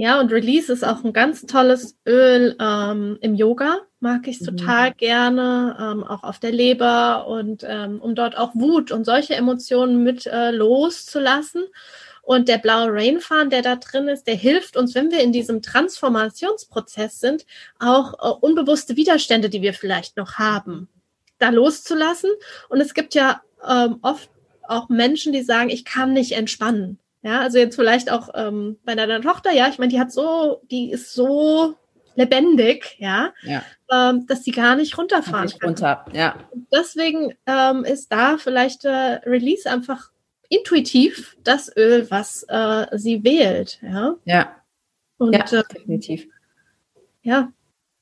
[0.00, 3.80] Ja, und Release ist auch ein ganz tolles Öl ähm, im Yoga.
[3.98, 4.56] Mag ich mhm.
[4.56, 9.34] total gerne, ähm, auch auf der Leber und ähm, um dort auch Wut und solche
[9.34, 11.64] Emotionen mit äh, loszulassen.
[12.22, 15.62] Und der blaue Rainfahren, der da drin ist, der hilft uns, wenn wir in diesem
[15.62, 17.44] Transformationsprozess sind,
[17.80, 20.88] auch äh, unbewusste Widerstände, die wir vielleicht noch haben,
[21.40, 22.30] da loszulassen.
[22.68, 24.30] Und es gibt ja ähm, oft
[24.62, 27.00] auch Menschen, die sagen, ich kann nicht entspannen.
[27.28, 30.62] Ja, also jetzt vielleicht auch ähm, bei deiner Tochter, ja, ich meine, die hat so,
[30.70, 31.74] die ist so
[32.14, 33.62] lebendig, ja, ja.
[33.90, 35.68] Ähm, dass sie gar nicht runterfahren nicht kann.
[35.68, 36.36] Runter, ja.
[36.50, 40.10] Und deswegen ähm, ist da vielleicht äh, Release einfach
[40.48, 44.14] intuitiv das Öl, was äh, sie wählt, ja.
[44.24, 44.56] Ja.
[45.18, 46.28] Und, ja, äh, definitiv.
[47.20, 47.52] ja,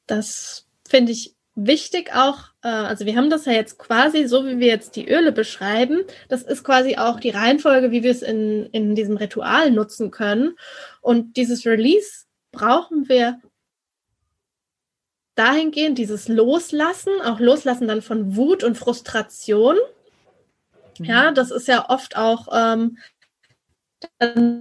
[0.07, 4.59] das finde ich wichtig auch, äh, also wir haben das ja jetzt quasi, so wie
[4.59, 8.67] wir jetzt die Öle beschreiben, das ist quasi auch die Reihenfolge, wie wir es in,
[8.67, 10.57] in diesem Ritual nutzen können.
[11.01, 13.41] Und dieses Release brauchen wir
[15.35, 19.77] dahingehend, dieses Loslassen, auch Loslassen dann von Wut und Frustration.
[20.99, 21.05] Mhm.
[21.05, 22.99] Ja, das ist ja oft auch ähm,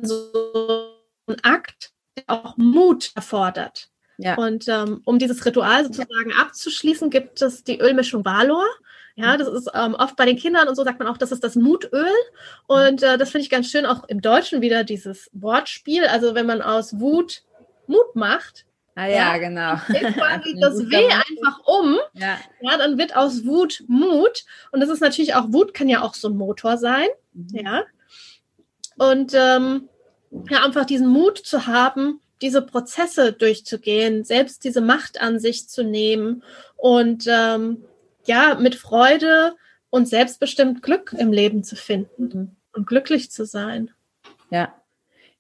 [0.02, 0.96] so
[1.28, 3.90] ein Akt, der auch Mut erfordert.
[4.18, 4.36] Ja.
[4.36, 8.66] Und ähm, um dieses Ritual sozusagen abzuschließen, gibt es die Ölmischung Valor.
[9.16, 9.40] Ja, mhm.
[9.40, 11.56] das ist ähm, oft bei den Kindern und so sagt man auch, das ist das
[11.56, 12.08] Mutöl.
[12.68, 16.06] Und äh, das finde ich ganz schön, auch im Deutschen wieder dieses Wortspiel.
[16.06, 17.44] Also wenn man aus Wut
[17.88, 18.66] Mut macht,
[18.98, 19.76] Ah ja, ja genau.
[20.14, 21.98] quasi das W einfach um.
[22.14, 22.40] Ja.
[22.62, 24.46] ja, dann wird aus Wut Mut.
[24.72, 27.08] Und das ist natürlich auch, Wut kann ja auch so ein Motor sein.
[27.34, 27.48] Mhm.
[27.52, 27.84] Ja.
[28.98, 29.90] Und ähm,
[30.50, 35.84] ja, einfach diesen Mut zu haben, diese Prozesse durchzugehen, selbst diese Macht an sich zu
[35.84, 36.44] nehmen
[36.76, 37.86] und ähm,
[38.26, 39.56] ja, mit Freude
[39.90, 42.56] und selbstbestimmt Glück im Leben zu finden mhm.
[42.74, 43.92] und glücklich zu sein.
[44.50, 44.74] Ja,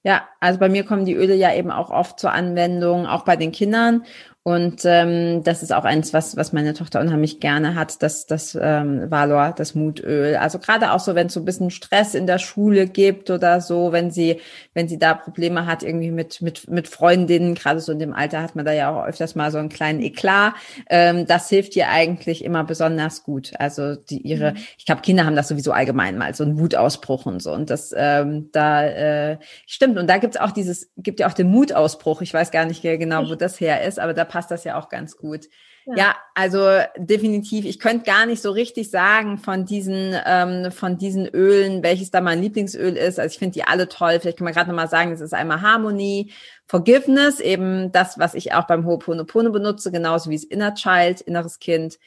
[0.04, 3.36] ja, also bei mir kommen die Öle ja eben auch oft zur Anwendung, auch bei
[3.36, 4.06] den Kindern.
[4.48, 8.56] Und ähm, das ist auch eins, was, was meine Tochter unheimlich gerne hat, das, das
[8.62, 10.36] ähm, Valor, das Mutöl.
[10.36, 13.60] Also gerade auch so, wenn es so ein bisschen Stress in der Schule gibt oder
[13.60, 14.40] so, wenn sie,
[14.76, 18.44] wenn sie da Probleme hat, irgendwie mit, mit, mit Freundinnen, gerade so in dem Alter
[18.44, 20.54] hat man da ja auch öfters mal so einen kleinen Eklat.
[20.92, 23.54] Ähm, das hilft ihr eigentlich immer besonders gut.
[23.58, 24.58] Also die ihre, mhm.
[24.78, 27.52] ich glaube, Kinder haben das sowieso allgemein mal, so einen Wutausbruch und so.
[27.52, 29.98] Und das ähm, da äh, stimmt.
[29.98, 32.22] Und da gibt's auch dieses, gibt ja auch den Mutausbruch.
[32.22, 34.90] Ich weiß gar nicht genau, wo das her ist, aber da passt das ja auch
[34.90, 35.46] ganz gut.
[35.86, 35.96] Ja.
[35.96, 36.68] ja, also
[36.98, 37.64] definitiv.
[37.64, 42.20] Ich könnte gar nicht so richtig sagen von diesen ähm, von diesen Ölen, welches da
[42.20, 43.18] mein Lieblingsöl ist.
[43.18, 44.20] Also ich finde die alle toll.
[44.20, 46.34] Vielleicht kann man gerade nochmal sagen, es ist einmal Harmony,
[46.68, 51.60] Forgiveness, eben das, was ich auch beim Ho'oponopono benutze, genauso wie das Inner Child, inneres
[51.60, 51.98] Kind,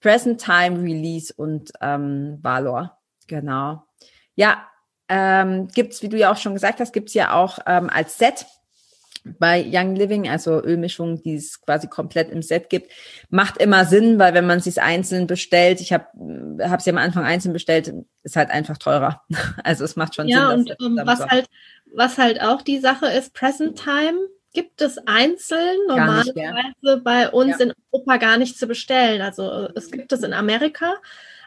[0.00, 2.98] Present Time, Release und ähm, Valor.
[3.28, 3.84] Genau.
[4.34, 4.66] Ja,
[5.08, 8.44] ähm, gibt's, wie du ja auch schon gesagt hast, gibt's ja auch ähm, als Set
[9.38, 12.92] bei Young Living, also Ölmischung, die es quasi komplett im Set gibt,
[13.30, 16.06] macht immer Sinn, weil wenn man es einzeln bestellt, ich habe
[16.62, 19.22] habe sie am Anfang einzeln bestellt, ist halt einfach teurer.
[19.64, 20.66] Also es macht schon ja, Sinn.
[20.66, 21.48] Ja, und um, was halt
[21.94, 24.18] was halt auch die Sache ist, Present Time
[24.52, 27.66] gibt es einzeln normalerweise bei uns ja.
[27.66, 29.20] in Europa gar nicht zu bestellen.
[29.20, 30.94] Also es gibt es in Amerika,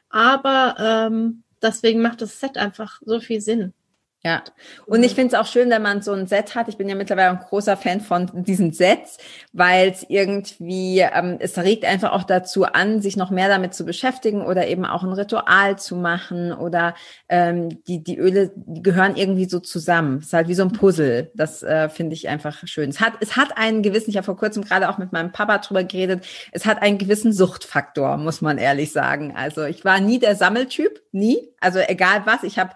[0.10, 3.74] aber ähm, deswegen macht das Set einfach so viel Sinn.
[4.22, 4.44] Ja,
[4.86, 6.68] und ich finde es auch schön, wenn man so ein Set hat.
[6.68, 9.18] Ich bin ja mittlerweile ein großer Fan von diesen Sets,
[9.54, 13.86] weil es irgendwie, ähm, es regt einfach auch dazu an, sich noch mehr damit zu
[13.86, 16.96] beschäftigen oder eben auch ein Ritual zu machen oder
[17.30, 20.18] ähm, die, die Öle die gehören irgendwie so zusammen.
[20.18, 21.32] Es ist halt wie so ein Puzzle.
[21.34, 22.90] Das äh, finde ich einfach schön.
[22.90, 25.60] Es hat, es hat einen gewissen, ich habe vor kurzem gerade auch mit meinem Papa
[25.60, 29.34] drüber geredet, es hat einen gewissen Suchtfaktor, muss man ehrlich sagen.
[29.38, 31.38] Also ich war nie der Sammeltyp, nie.
[31.62, 32.72] Also egal was, ich habe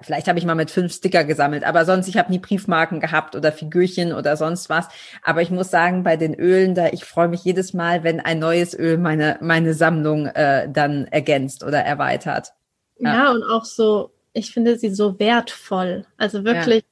[0.00, 3.36] vielleicht habe ich mal mit fünf Sticker gesammelt, aber sonst, ich habe nie Briefmarken gehabt
[3.36, 4.88] oder Figürchen oder sonst was.
[5.22, 8.40] Aber ich muss sagen, bei den Ölen, da ich freue mich jedes Mal, wenn ein
[8.40, 12.52] neues Öl meine, meine Sammlung äh, dann ergänzt oder erweitert.
[12.98, 13.14] Ja.
[13.14, 16.06] ja, und auch so, ich finde sie so wertvoll.
[16.16, 16.88] Also wirklich ja.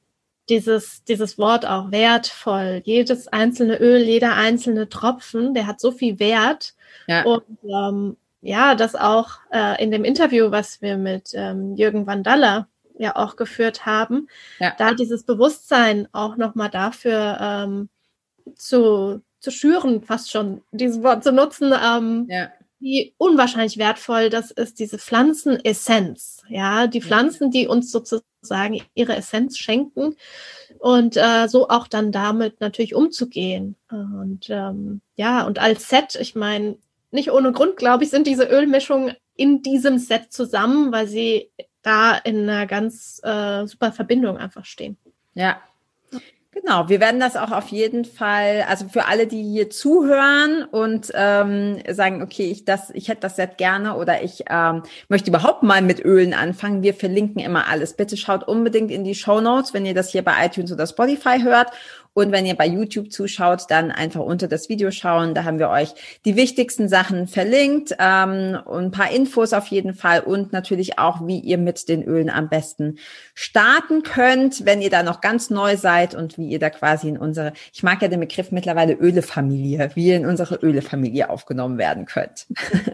[0.49, 2.81] dieses, dieses Wort auch wertvoll.
[2.85, 6.73] Jedes einzelne Öl, jeder einzelne Tropfen, der hat so viel Wert.
[7.07, 7.23] Ja.
[7.23, 12.67] Und ähm, ja, das auch äh, in dem Interview, was wir mit ähm, Jürgen Vandalla
[12.97, 14.27] ja auch geführt haben,
[14.59, 14.73] ja.
[14.77, 17.89] da dieses Bewusstsein auch nochmal dafür ähm,
[18.55, 22.49] zu, zu schüren, fast schon dieses Wort zu nutzen, ähm, ja.
[22.79, 26.43] wie unwahrscheinlich wertvoll das ist, diese Pflanzenessenz.
[26.49, 30.15] Ja, die Pflanzen, die uns sozusagen ihre Essenz schenken
[30.79, 33.75] und äh, so auch dann damit natürlich umzugehen.
[33.89, 36.77] Und ähm, ja, und als Set, ich meine,
[37.11, 41.51] nicht ohne Grund, glaube ich, sind diese Ölmischungen in diesem Set zusammen, weil sie
[41.87, 44.97] da in einer ganz äh, super Verbindung einfach stehen.
[45.33, 45.57] Ja.
[46.51, 51.11] Genau, wir werden das auch auf jeden Fall, also für alle, die hier zuhören und
[51.13, 55.61] ähm, sagen, okay, ich das, ich hätte das Set gerne oder ich ähm, möchte überhaupt
[55.61, 56.81] mal mit Ölen anfangen.
[56.81, 57.93] Wir verlinken immer alles.
[57.93, 61.41] Bitte schaut unbedingt in die Show Notes, wenn ihr das hier bei iTunes oder Spotify
[61.43, 61.69] hört
[62.17, 65.35] und wenn ihr bei YouTube zuschaut, dann einfach unter das Video schauen.
[65.35, 65.89] Da haben wir euch
[66.25, 71.27] die wichtigsten Sachen verlinkt ähm, und ein paar Infos auf jeden Fall und natürlich auch,
[71.27, 72.97] wie ihr mit den Ölen am besten
[73.35, 77.19] starten könnt, wenn ihr da noch ganz neu seid und wie ihr da quasi in
[77.19, 82.07] unsere, ich mag ja den Begriff mittlerweile Ölefamilie, wie ihr in unsere Ölefamilie aufgenommen werden
[82.07, 82.47] könnt.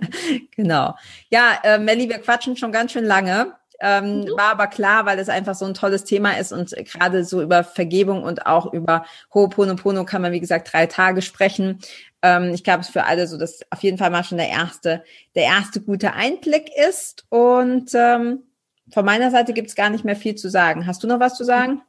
[0.58, 0.96] genau.
[1.30, 3.54] Ja, äh, Melli, wir quatschen schon ganz schön lange.
[3.86, 4.30] Ähm, mhm.
[4.38, 7.66] War aber klar, weil es einfach so ein tolles Thema ist und gerade so über
[7.66, 11.80] Vergebung und auch über Ho'oponopono kann man, wie gesagt, drei Tage sprechen.
[12.22, 14.48] Ähm, ich glaube, es ist für alle so, dass auf jeden Fall mal schon der
[14.48, 15.04] erste,
[15.36, 17.26] der erste gute Einblick ist.
[17.28, 18.44] Und ähm,
[18.90, 20.88] von meiner Seite gibt es gar nicht mehr viel zu sagen.
[20.88, 21.82] Hast du noch was zu sagen?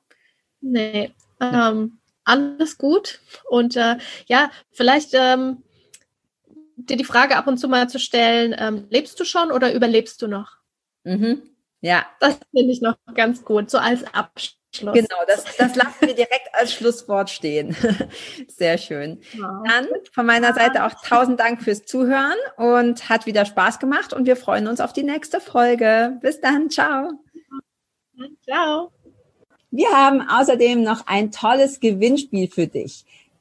[0.61, 3.21] Nee, ähm, alles gut.
[3.49, 5.63] Und äh, ja, vielleicht ähm,
[6.75, 10.21] dir die Frage ab und zu mal zu stellen, ähm, lebst du schon oder überlebst
[10.23, 10.57] du noch?
[11.05, 11.54] Mhm.
[11.85, 12.07] Ja.
[12.19, 14.57] Das finde ich noch ganz gut, so als Abschluss.
[14.95, 17.77] Genau, das, das lassen wir direkt als Schlusswort stehen.
[18.49, 19.21] Sehr schön.
[19.35, 19.63] Ja.
[19.69, 24.25] Dann von meiner Seite auch tausend Dank fürs Zuhören und hat wieder Spaß gemacht und
[24.27, 26.19] wir freuen uns auf die nächste Folge.
[26.23, 27.11] Bis dann, ciao.
[28.43, 28.91] Ciao.
[29.71, 33.05] Wir haben außerdem noch ein tolles Gewinnspiel für dich.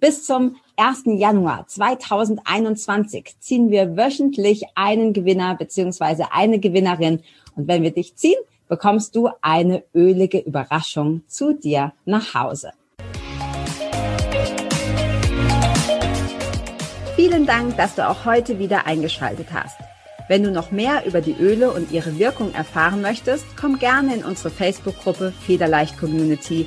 [0.00, 1.02] Bis zum 1.
[1.04, 7.20] Januar 2021 ziehen wir wöchentlich einen Gewinner beziehungsweise eine Gewinnerin.
[7.56, 8.38] Und wenn wir dich ziehen,
[8.68, 12.72] bekommst du eine ölige Überraschung zu dir nach Hause.
[17.14, 19.76] Vielen Dank, dass du auch heute wieder eingeschaltet hast.
[20.26, 24.24] Wenn du noch mehr über die Öle und ihre Wirkung erfahren möchtest, komm gerne in
[24.24, 26.66] unsere Facebook-Gruppe Federleicht Community